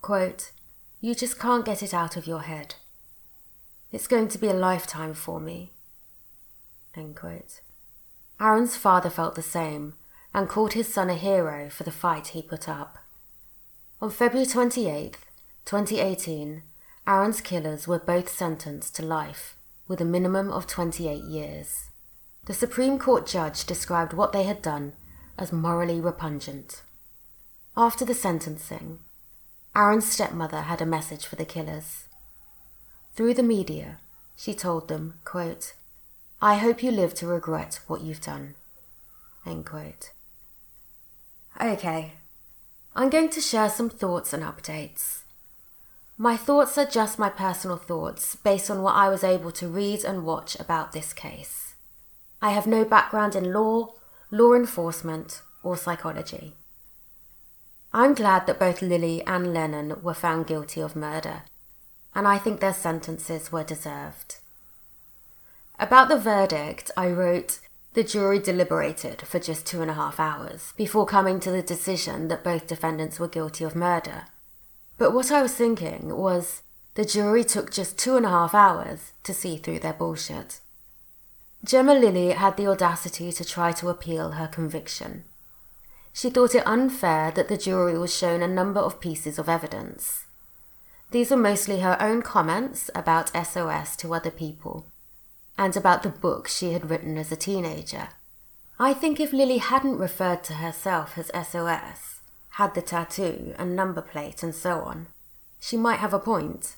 quote, 0.00 0.52
You 1.00 1.14
just 1.14 1.38
can't 1.38 1.64
get 1.64 1.82
it 1.82 1.92
out 1.92 2.16
of 2.16 2.26
your 2.26 2.42
head. 2.42 2.76
It's 3.90 4.06
going 4.06 4.28
to 4.28 4.38
be 4.38 4.48
a 4.48 4.54
lifetime 4.54 5.14
for 5.14 5.40
me. 5.40 5.72
End 6.94 7.16
quote. 7.16 7.60
Aaron's 8.40 8.76
father 8.76 9.10
felt 9.10 9.34
the 9.34 9.42
same 9.42 9.94
and 10.34 10.48
called 10.48 10.74
his 10.74 10.92
son 10.92 11.10
a 11.10 11.14
hero 11.14 11.68
for 11.70 11.84
the 11.84 11.90
fight 11.90 12.28
he 12.28 12.42
put 12.42 12.68
up. 12.68 12.98
On 14.00 14.10
February 14.10 14.46
28, 14.46 15.18
2018, 15.64 16.62
Aaron's 17.06 17.40
killers 17.40 17.88
were 17.88 17.98
both 17.98 18.28
sentenced 18.28 18.94
to 18.96 19.02
life 19.02 19.57
with 19.88 20.00
a 20.00 20.04
minimum 20.04 20.52
of 20.52 20.66
28 20.66 21.24
years. 21.24 21.88
The 22.44 22.54
Supreme 22.54 22.98
Court 22.98 23.26
judge 23.26 23.64
described 23.64 24.12
what 24.12 24.32
they 24.32 24.44
had 24.44 24.62
done 24.62 24.92
as 25.38 25.52
morally 25.52 26.00
repugnant. 26.00 26.82
After 27.76 28.04
the 28.04 28.14
sentencing, 28.14 29.00
Aaron's 29.74 30.10
stepmother 30.10 30.62
had 30.62 30.80
a 30.80 30.86
message 30.86 31.26
for 31.26 31.36
the 31.36 31.44
killers. 31.44 32.04
Through 33.14 33.34
the 33.34 33.42
media, 33.42 33.98
she 34.36 34.54
told 34.54 34.88
them, 34.88 35.14
quote, 35.24 35.74
I 36.40 36.56
hope 36.56 36.82
you 36.82 36.90
live 36.90 37.14
to 37.14 37.26
regret 37.26 37.80
what 37.86 38.00
you've 38.00 38.20
done. 38.20 38.54
End 39.46 39.66
quote. 39.66 40.12
Okay, 41.60 42.12
I'm 42.94 43.10
going 43.10 43.30
to 43.30 43.40
share 43.40 43.68
some 43.68 43.90
thoughts 43.90 44.32
and 44.32 44.42
updates. 44.42 45.22
My 46.20 46.36
thoughts 46.36 46.76
are 46.76 46.84
just 46.84 47.16
my 47.20 47.28
personal 47.28 47.76
thoughts 47.76 48.34
based 48.34 48.68
on 48.72 48.82
what 48.82 48.96
I 48.96 49.08
was 49.08 49.22
able 49.22 49.52
to 49.52 49.68
read 49.68 50.02
and 50.02 50.26
watch 50.26 50.58
about 50.58 50.90
this 50.90 51.12
case. 51.12 51.76
I 52.42 52.50
have 52.50 52.66
no 52.66 52.84
background 52.84 53.36
in 53.36 53.52
law, 53.52 53.94
law 54.32 54.54
enforcement, 54.54 55.42
or 55.62 55.76
psychology. 55.76 56.54
I'm 57.94 58.14
glad 58.14 58.48
that 58.48 58.58
both 58.58 58.82
Lilley 58.82 59.22
and 59.28 59.54
Lenon 59.54 60.02
were 60.02 60.12
found 60.12 60.48
guilty 60.48 60.80
of 60.80 60.96
murder, 60.96 61.42
and 62.16 62.26
I 62.26 62.36
think 62.36 62.58
their 62.58 62.74
sentences 62.74 63.52
were 63.52 63.62
deserved. 63.62 64.38
About 65.78 66.08
the 66.08 66.18
verdict, 66.18 66.90
I 66.96 67.10
wrote, 67.10 67.60
the 67.94 68.02
jury 68.02 68.40
deliberated 68.40 69.22
for 69.22 69.38
just 69.38 69.66
two 69.66 69.82
and 69.82 69.90
a 69.90 69.94
half 69.94 70.18
hours 70.18 70.72
before 70.76 71.06
coming 71.06 71.38
to 71.40 71.52
the 71.52 71.62
decision 71.62 72.26
that 72.26 72.42
both 72.42 72.66
defendants 72.66 73.20
were 73.20 73.28
guilty 73.28 73.62
of 73.62 73.76
murder. 73.76 74.24
But 74.98 75.14
what 75.14 75.30
I 75.30 75.40
was 75.40 75.54
thinking 75.54 76.16
was 76.16 76.62
the 76.94 77.04
jury 77.04 77.44
took 77.44 77.70
just 77.70 77.96
two 77.96 78.16
and 78.16 78.26
a 78.26 78.30
half 78.30 78.54
hours 78.54 79.12
to 79.22 79.32
see 79.32 79.56
through 79.56 79.78
their 79.78 79.92
bullshit. 79.92 80.60
Jemma 81.64 81.98
Lilley 81.98 82.30
had 82.30 82.56
the 82.56 82.66
audacity 82.66 83.32
to 83.32 83.44
try 83.44 83.72
to 83.72 83.88
appeal 83.88 84.32
her 84.32 84.48
conviction. 84.48 85.24
She 86.12 86.30
thought 86.30 86.54
it 86.54 86.66
unfair 86.66 87.30
that 87.30 87.48
the 87.48 87.56
jury 87.56 87.96
was 87.96 88.14
shown 88.14 88.42
a 88.42 88.48
number 88.48 88.80
of 88.80 89.00
pieces 89.00 89.38
of 89.38 89.48
evidence. 89.48 90.26
These 91.12 91.30
were 91.30 91.36
mostly 91.36 91.80
her 91.80 91.96
own 92.00 92.22
comments 92.22 92.90
about 92.94 93.30
SOS 93.30 93.96
to 93.98 94.12
other 94.12 94.30
people 94.30 94.86
and 95.56 95.76
about 95.76 96.02
the 96.02 96.08
book 96.08 96.48
she 96.48 96.72
had 96.72 96.90
written 96.90 97.16
as 97.16 97.32
a 97.32 97.36
teenager. 97.36 98.08
I 98.78 98.94
think 98.94 99.18
if 99.18 99.32
Lilley 99.32 99.58
hadn't 99.58 99.98
referred 99.98 100.44
to 100.44 100.54
herself 100.54 101.18
as 101.18 101.30
SOS, 101.48 102.17
had 102.58 102.74
the 102.74 102.82
tattoo 102.82 103.54
and 103.56 103.76
number 103.76 104.02
plate 104.02 104.42
and 104.42 104.52
so 104.52 104.80
on, 104.80 105.06
she 105.60 105.76
might 105.76 106.00
have 106.00 106.12
a 106.12 106.18
point. 106.18 106.74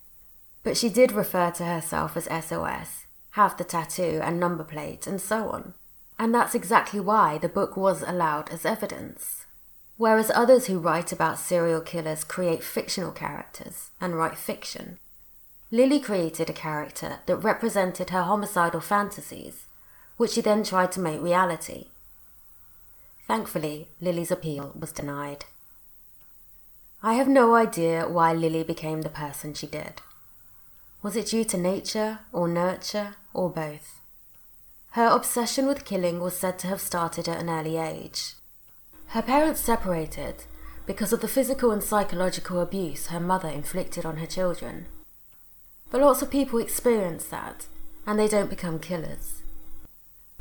But 0.63 0.77
she 0.77 0.91
did 0.91 1.11
refer 1.11 1.51
to 1.53 1.65
herself 1.65 2.19
as 2.19 2.25
SOS, 2.25 3.07
have 3.31 3.57
the 3.57 3.65
tattoo 3.65 4.21
and 4.23 4.39
number 4.39 4.63
plate 4.63 5.07
and 5.07 5.19
so 5.19 5.49
on. 5.49 5.73
And 6.19 6.35
that's 6.35 6.55
exactly 6.55 7.01
why 7.01 7.39
the 7.39 7.49
book 7.49 7.79
was 7.79 8.03
allowed 8.03 8.51
as 8.51 8.67
evidence. 8.67 9.47
Whereas 9.97 10.31
others 10.35 10.67
who 10.67 10.79
write 10.79 11.13
about 11.13 11.39
serial 11.39 11.81
killers 11.81 12.25
create 12.25 12.63
fictional 12.63 13.11
characters 13.11 13.89
and 14.03 14.15
write 14.15 14.37
fiction, 14.37 14.99
Lilley 15.71 16.01
created 16.01 16.51
a 16.51 16.61
character 16.69 17.21
that 17.25 17.37
represented 17.37 18.11
her 18.11 18.25
homicidal 18.25 18.83
fantasies, 18.83 19.65
which 20.19 20.33
she 20.33 20.43
then 20.43 20.63
tried 20.63 20.93
to 20.93 21.01
make 21.01 21.23
reality. 21.23 21.87
Thankfully, 23.27 23.89
Lilley's 23.99 24.31
appeal 24.31 24.73
was 24.79 24.93
denied. 24.93 25.47
I 27.03 27.15
have 27.15 27.29
no 27.29 27.55
idea 27.55 28.07
why 28.07 28.35
Lilley 28.35 28.63
became 28.63 29.01
the 29.01 29.09
person 29.09 29.55
she 29.55 29.67
did. 29.67 30.03
Was 31.03 31.17
it 31.17 31.29
due 31.29 31.45
to 31.45 31.57
nature, 31.57 32.19
or 32.31 32.47
nurture, 32.47 33.17
or 33.33 33.49
both? 33.49 34.01
Her 34.91 35.07
obsession 35.07 35.67
with 35.67 35.87
killing 35.87 36.21
was 36.21 36.37
said 36.37 36.59
to 36.59 36.67
have 36.67 36.81
started 36.81 37.27
at 37.27 37.41
an 37.41 37.49
early 37.49 37.79
age. 37.79 38.35
Her 39.09 39.23
parents 39.23 39.61
separated 39.63 40.45
because 40.85 41.13
of 41.15 41.23
the 41.23 41.29
physical 41.29 41.71
and 41.71 41.83
psychological 41.83 42.61
abuse 42.61 43.07
her 43.07 43.21
mother 43.21 43.49
inflicted 43.49 44.05
on 44.05 44.19
her 44.19 44.27
children. 44.27 44.85
But 45.91 46.03
lots 46.03 46.21
of 46.21 46.31
people 46.31 46.59
experience 46.59 47.25
that, 47.27 47.67
and 48.07 48.19
they 48.19 48.29
don't 48.29 48.51
become 48.51 48.79
killers. 48.79 49.43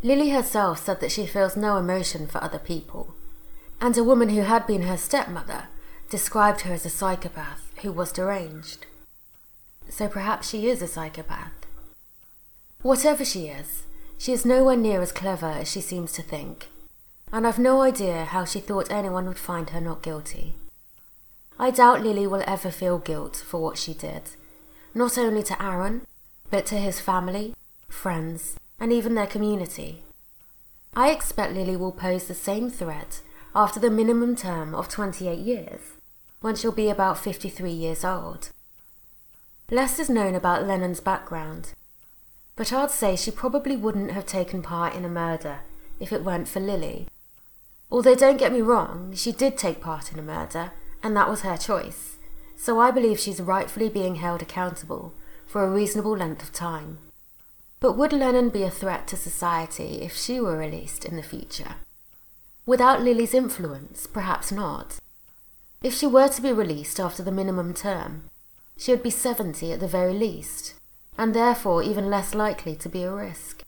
Lilley 0.03 0.31
herself 0.31 0.83
said 0.83 0.99
that 0.99 1.11
she 1.11 1.25
feels 1.25 1.55
no 1.55 1.77
emotion 1.77 2.27
for 2.27 2.43
other 2.43 2.59
people, 2.59 3.15
and 3.79 3.97
a 3.97 4.03
woman 4.03 4.29
who 4.29 4.41
had 4.41 4.67
been 4.67 4.81
her 4.81 4.97
stepmother 4.97 5.69
described 6.09 6.61
her 6.61 6.73
as 6.73 6.85
a 6.85 6.89
psychopath 6.89 7.71
who 7.81 7.91
was 7.91 8.11
deranged. 8.11 8.85
So 9.89 10.07
perhaps 10.07 10.49
she 10.49 10.69
is 10.69 10.81
a 10.81 10.87
psychopath. 10.87 11.53
Whatever 12.81 13.25
she 13.25 13.47
is, 13.47 13.83
she 14.17 14.33
is 14.33 14.45
nowhere 14.45 14.77
near 14.77 15.01
as 15.01 15.11
clever 15.11 15.47
as 15.47 15.71
she 15.71 15.81
seems 15.81 16.11
to 16.13 16.21
think, 16.21 16.67
and 17.31 17.45
I've 17.45 17.59
no 17.59 17.81
idea 17.81 18.25
how 18.25 18.45
she 18.45 18.59
thought 18.59 18.91
anyone 18.91 19.27
would 19.27 19.39
find 19.39 19.69
her 19.69 19.81
not 19.81 20.01
guilty. 20.01 20.55
I 21.57 21.71
doubt 21.71 22.01
Lilley 22.01 22.25
will 22.25 22.43
ever 22.47 22.71
feel 22.71 22.99
guilt 22.99 23.43
for 23.45 23.61
what 23.61 23.77
she 23.77 23.93
did, 23.93 24.23
not 24.93 25.17
only 25.17 25.43
to 25.43 25.61
Aaron, 25.61 26.01
but 26.49 26.65
to 26.67 26.75
his 26.75 26.99
family, 26.99 27.53
friends, 27.87 28.55
and 28.79 28.91
even 28.93 29.15
their 29.15 29.27
community. 29.27 30.03
I 30.95 31.11
expect 31.11 31.53
Lilley 31.53 31.75
will 31.75 31.91
pose 31.91 32.25
the 32.25 32.33
same 32.33 32.69
threat 32.69 33.21
after 33.53 33.79
the 33.79 33.91
minimum 33.91 34.35
term 34.35 34.73
of 34.73 34.87
28 34.87 35.37
years, 35.37 35.81
when 36.41 36.55
she'll 36.55 36.71
be 36.71 36.89
about 36.89 37.17
53 37.17 37.71
years 37.71 38.03
old. 38.03 38.49
Less 39.69 39.99
is 39.99 40.09
known 40.09 40.35
about 40.35 40.65
Lenon's 40.65 40.99
background, 40.99 41.73
but 42.55 42.73
I'd 42.73 42.91
say 42.91 43.15
she 43.15 43.31
probably 43.31 43.75
wouldn't 43.75 44.11
have 44.11 44.25
taken 44.25 44.61
part 44.61 44.95
in 44.95 45.05
a 45.05 45.09
murder 45.09 45.59
if 45.99 46.11
it 46.11 46.23
weren't 46.23 46.47
for 46.47 46.59
Lilley. 46.59 47.07
Although 47.91 48.15
don't 48.15 48.37
get 48.37 48.53
me 48.53 48.61
wrong, 48.61 49.13
she 49.15 49.31
did 49.31 49.57
take 49.57 49.81
part 49.81 50.11
in 50.11 50.19
a 50.19 50.23
murder, 50.23 50.71
and 51.03 51.15
that 51.15 51.29
was 51.29 51.41
her 51.41 51.57
choice 51.57 52.17
so 52.59 52.77
I 52.77 52.91
believe 52.91 53.17
she's 53.17 53.39
rightfully 53.39 53.87
being 53.87 54.15
held 54.15 54.41
accountable 54.41 55.13
for 55.47 55.63
a 55.63 55.69
reasonable 55.69 56.17
length 56.17 56.43
of 56.43 56.51
time. 56.51 56.97
But 57.79 57.93
would 57.93 58.11
Lenon 58.11 58.49
be 58.49 58.63
a 58.63 58.69
threat 58.69 59.07
to 59.07 59.15
society 59.15 60.01
if 60.01 60.13
she 60.13 60.41
were 60.41 60.57
released 60.57 61.05
in 61.05 61.15
the 61.15 61.23
future? 61.23 61.75
Without 62.65 63.01
Lilley's 63.01 63.33
influence, 63.33 64.07
perhaps 64.07 64.51
not. 64.51 64.99
If 65.81 65.93
she 65.93 66.07
were 66.07 66.27
to 66.27 66.41
be 66.41 66.51
released 66.51 66.99
after 66.99 67.23
the 67.23 67.31
minimum 67.31 67.73
term, 67.73 68.23
she 68.77 68.91
would 68.91 69.03
be 69.03 69.09
70 69.09 69.71
at 69.71 69.79
the 69.79 69.87
very 69.87 70.13
least, 70.13 70.73
and 71.17 71.33
therefore 71.33 71.83
even 71.83 72.09
less 72.09 72.33
likely 72.33 72.75
to 72.75 72.89
be 72.89 73.03
a 73.03 73.11
risk. 73.11 73.63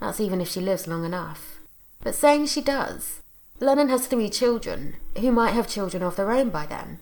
That's 0.00 0.20
even 0.20 0.40
if 0.40 0.48
she 0.48 0.60
lives 0.60 0.86
long 0.86 1.04
enough. 1.04 1.58
But 2.02 2.14
saying 2.14 2.46
she 2.46 2.60
does, 2.60 3.20
Lenon 3.58 3.88
has 3.88 4.06
three 4.06 4.28
children, 4.28 4.96
who 5.18 5.32
might 5.32 5.52
have 5.52 5.68
children 5.68 6.02
of 6.02 6.16
their 6.16 6.30
own 6.30 6.50
by 6.50 6.66
then. 6.66 6.98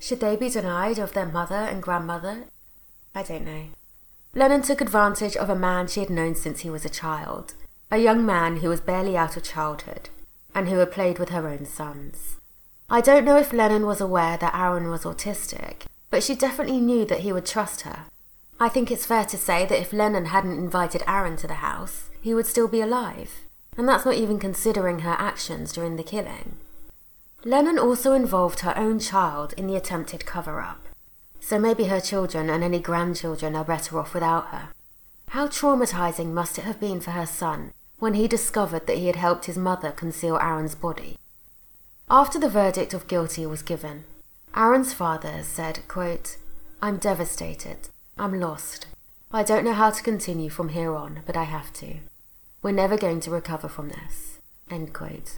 Should 0.00 0.20
they 0.20 0.36
be 0.36 0.48
denied 0.48 0.98
of 0.98 1.12
their 1.12 1.26
mother 1.26 1.54
and 1.54 1.82
grandmother? 1.82 2.44
I 3.14 3.22
don't 3.22 3.44
know. 3.44 3.66
Lenon 4.34 4.62
took 4.62 4.80
advantage 4.80 5.36
of 5.36 5.50
a 5.50 5.56
man 5.56 5.86
she 5.86 6.00
had 6.00 6.10
known 6.10 6.34
since 6.34 6.60
he 6.60 6.70
was 6.70 6.84
a 6.84 6.88
child, 6.88 7.54
a 7.90 7.98
young 7.98 8.24
man 8.24 8.58
who 8.58 8.68
was 8.68 8.80
barely 8.80 9.16
out 9.16 9.36
of 9.36 9.42
childhood, 9.42 10.08
and 10.54 10.68
who 10.68 10.78
had 10.78 10.92
played 10.92 11.18
with 11.18 11.30
her 11.30 11.48
own 11.48 11.66
sons. 11.66 12.36
I 12.92 13.00
don't 13.00 13.24
know 13.24 13.36
if 13.36 13.52
Lenon 13.52 13.86
was 13.86 14.00
aware 14.00 14.36
that 14.38 14.52
Aaron 14.52 14.90
was 14.90 15.04
autistic, 15.04 15.82
but 16.10 16.24
she 16.24 16.34
definitely 16.34 16.80
knew 16.80 17.04
that 17.04 17.20
he 17.20 17.32
would 17.32 17.46
trust 17.46 17.82
her. 17.82 18.06
I 18.58 18.68
think 18.68 18.90
it's 18.90 19.06
fair 19.06 19.24
to 19.26 19.38
say 19.38 19.64
that 19.64 19.80
if 19.80 19.92
Lenon 19.92 20.26
hadn't 20.26 20.58
invited 20.58 21.04
Aaron 21.06 21.36
to 21.36 21.46
the 21.46 21.62
house, 21.62 22.10
he 22.20 22.34
would 22.34 22.46
still 22.46 22.66
be 22.66 22.80
alive. 22.80 23.42
And 23.78 23.88
that's 23.88 24.04
not 24.04 24.16
even 24.16 24.40
considering 24.40 25.00
her 25.00 25.14
actions 25.18 25.72
during 25.72 25.94
the 25.94 26.02
killing. 26.02 26.56
Lenon 27.44 27.78
also 27.78 28.12
involved 28.12 28.60
her 28.60 28.76
own 28.76 28.98
child 28.98 29.54
in 29.56 29.68
the 29.68 29.76
attempted 29.76 30.26
cover 30.26 30.60
up, 30.60 30.88
so 31.38 31.60
maybe 31.60 31.84
her 31.84 32.00
children 32.00 32.50
and 32.50 32.64
any 32.64 32.80
grandchildren 32.80 33.54
are 33.54 33.64
better 33.64 34.00
off 34.00 34.14
without 34.14 34.48
her. 34.48 34.70
How 35.28 35.46
traumatizing 35.46 36.32
must 36.32 36.58
it 36.58 36.64
have 36.64 36.80
been 36.80 37.00
for 37.00 37.12
her 37.12 37.24
son 37.24 37.72
when 38.00 38.14
he 38.14 38.26
discovered 38.26 38.88
that 38.88 38.98
he 38.98 39.06
had 39.06 39.16
helped 39.16 39.46
his 39.46 39.56
mother 39.56 39.92
conceal 39.92 40.36
Aaron's 40.38 40.74
body? 40.74 41.16
After 42.12 42.40
the 42.40 42.48
verdict 42.48 42.92
of 42.92 43.06
guilty 43.06 43.46
was 43.46 43.62
given, 43.62 44.02
Aaron's 44.56 44.92
father 44.92 45.44
said, 45.44 45.86
quote, 45.86 46.38
I'm 46.82 46.96
devastated. 46.96 47.88
I'm 48.18 48.40
lost. 48.40 48.88
I 49.30 49.44
don't 49.44 49.64
know 49.64 49.74
how 49.74 49.90
to 49.90 50.02
continue 50.02 50.50
from 50.50 50.70
here 50.70 50.92
on, 50.96 51.20
but 51.24 51.36
I 51.36 51.44
have 51.44 51.72
to. 51.74 51.98
We're 52.62 52.72
never 52.72 52.96
going 52.96 53.20
to 53.20 53.30
recover 53.30 53.68
from 53.68 53.90
this. 53.90 54.40
End 54.68 54.92
quote. 54.92 55.36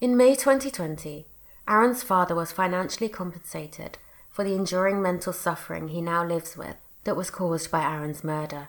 In 0.00 0.16
May 0.16 0.34
2020, 0.34 1.26
Aaron's 1.68 2.02
father 2.02 2.34
was 2.34 2.50
financially 2.50 3.08
compensated 3.08 3.96
for 4.32 4.42
the 4.42 4.56
enduring 4.56 5.00
mental 5.00 5.32
suffering 5.32 5.88
he 5.88 6.00
now 6.00 6.26
lives 6.26 6.56
with 6.56 6.74
that 7.04 7.16
was 7.16 7.30
caused 7.30 7.70
by 7.70 7.84
Aaron's 7.84 8.24
murder. 8.24 8.66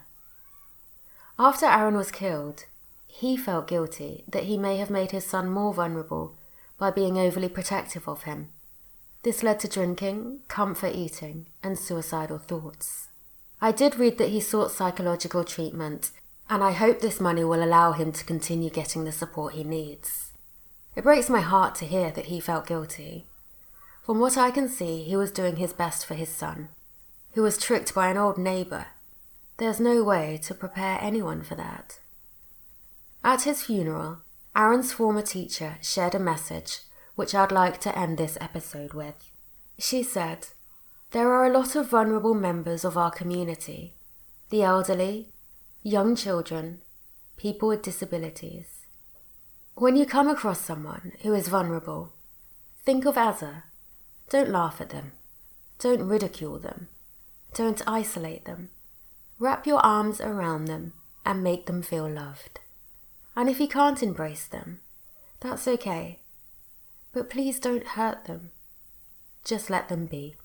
After 1.40 1.66
Aaron 1.66 1.98
was 1.98 2.12
killed, 2.12 2.66
he 3.08 3.36
felt 3.36 3.68
guilty 3.68 4.26
that 4.28 4.44
he 4.44 4.60
may 4.60 4.78
have 4.78 4.92
made 4.92 5.10
his 5.10 5.26
son 5.26 5.50
more 5.50 5.74
vulnerable 5.74 6.36
by 6.78 6.92
being 6.92 7.18
overly 7.18 7.50
protective 7.50 8.08
of 8.08 8.24
him. 8.24 8.50
This 9.24 9.42
led 9.42 9.60
to 9.62 9.68
drinking, 9.68 10.42
comfort 10.48 10.94
eating, 10.94 11.48
and 11.64 11.80
suicidal 11.80 12.38
thoughts. 12.38 13.08
I 13.62 13.72
did 13.72 13.98
read 13.98 14.18
that 14.18 14.30
he 14.30 14.40
sought 14.40 14.72
psychological 14.72 15.44
treatment, 15.44 16.12
and 16.50 16.64
I 16.64 16.74
hope 16.74 17.00
this 17.00 17.20
money 17.20 17.44
will 17.44 17.64
allow 17.64 17.94
him 17.94 18.12
to 18.12 18.26
continue 18.26 18.70
getting 18.70 19.04
the 19.04 19.12
support 19.12 19.54
he 19.54 19.64
needs. 19.64 20.32
It 20.96 21.04
breaks 21.04 21.30
my 21.30 21.42
heart 21.42 21.76
to 21.76 21.86
hear 21.86 22.12
that 22.12 22.28
he 22.28 22.40
felt 22.40 22.68
guilty. 22.68 23.26
From 24.06 24.20
what 24.20 24.38
I 24.38 24.52
can 24.52 24.70
see, 24.70 25.04
he 25.04 25.16
was 25.16 25.32
doing 25.32 25.56
his 25.56 25.74
best 25.74 26.06
for 26.06 26.14
his 26.14 26.30
son, 26.30 26.70
who 27.34 27.42
was 27.42 27.58
tricked 27.58 27.96
by 27.96 28.10
an 28.10 28.18
old 28.18 28.38
neighbour. 28.38 28.88
There's 29.58 29.80
no 29.80 30.04
way 30.04 30.40
to 30.44 30.54
prepare 30.54 31.00
anyone 31.02 31.42
for 31.42 31.56
that. 31.56 32.00
At 33.24 33.42
his 33.42 33.64
funeral, 33.64 34.20
Aaron's 34.56 34.94
former 34.94 35.22
teacher 35.22 35.78
shared 35.82 36.16
a 36.16 36.20
message 36.20 36.80
which 37.16 37.36
I'd 37.36 37.52
like 37.52 37.80
to 37.82 37.98
end 37.98 38.18
this 38.18 38.38
episode 38.40 38.94
with. 38.94 39.16
She 39.78 40.02
said, 40.02 40.48
There 41.12 41.34
are 41.34 41.46
a 41.46 41.52
lot 41.52 41.76
of 41.76 41.90
vulnerable 41.90 42.34
members 42.34 42.86
of 42.86 42.98
our 42.98 43.12
community 43.12 43.96
the 44.52 44.62
elderly, 44.62 45.32
young 45.82 46.16
children, 46.16 46.80
people 47.36 47.68
with 47.68 47.82
disabilities. 47.82 48.86
When 49.74 49.96
you 49.96 50.06
come 50.06 50.30
across 50.30 50.62
someone 50.62 51.14
who 51.24 51.34
is 51.34 51.48
vulnerable, 51.48 52.14
think 52.86 53.06
of 53.06 53.16
Azza. 53.16 53.64
Don't 54.30 54.50
laugh 54.50 54.80
at 54.80 54.92
them. 54.92 55.14
Don't 55.80 56.08
ridicule 56.08 56.60
them. 56.60 56.88
Don't 57.54 57.82
isolate 57.88 58.46
them. 58.46 58.70
Wrap 59.40 59.66
your 59.66 59.80
arms 59.80 60.22
around 60.22 60.66
them 60.66 60.94
and 61.26 61.44
make 61.44 61.66
them 61.66 61.82
feel 61.82 62.08
loved. 62.08 62.60
And 63.36 63.50
if 63.50 63.60
you 63.60 63.68
can't 63.68 64.02
embrace 64.02 64.46
them, 64.46 64.80
that's 65.40 65.68
okay. 65.68 66.20
But 67.12 67.30
please 67.30 67.60
don't 67.60 67.88
hurt 67.88 68.26
them. 68.26 68.52
Just 69.44 69.70
let 69.70 69.90
them 69.90 70.06
be. 70.06 70.36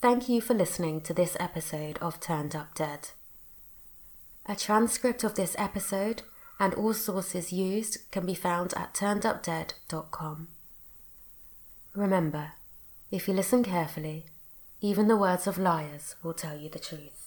Thank 0.00 0.28
you 0.28 0.40
for 0.40 0.54
listening 0.54 1.02
to 1.02 1.12
this 1.12 1.36
episode 1.38 1.98
of 1.98 2.20
Turned 2.20 2.56
Up 2.56 2.74
Dead. 2.74 3.10
A 4.46 4.56
transcript 4.56 5.22
of 5.24 5.34
this 5.34 5.54
episode 5.58 6.22
and 6.58 6.72
all 6.74 6.94
sources 6.94 7.52
used 7.52 8.10
can 8.10 8.24
be 8.24 8.34
found 8.34 8.72
at 8.74 8.94
turnedupdead.com. 8.94 10.48
Remember, 11.94 12.52
if 13.10 13.28
you 13.28 13.34
listen 13.34 13.62
carefully, 13.62 14.26
even 14.80 15.08
the 15.08 15.16
words 15.16 15.46
of 15.46 15.58
liars 15.58 16.16
will 16.22 16.34
tell 16.34 16.56
you 16.56 16.70
the 16.70 16.78
truth. 16.78 17.19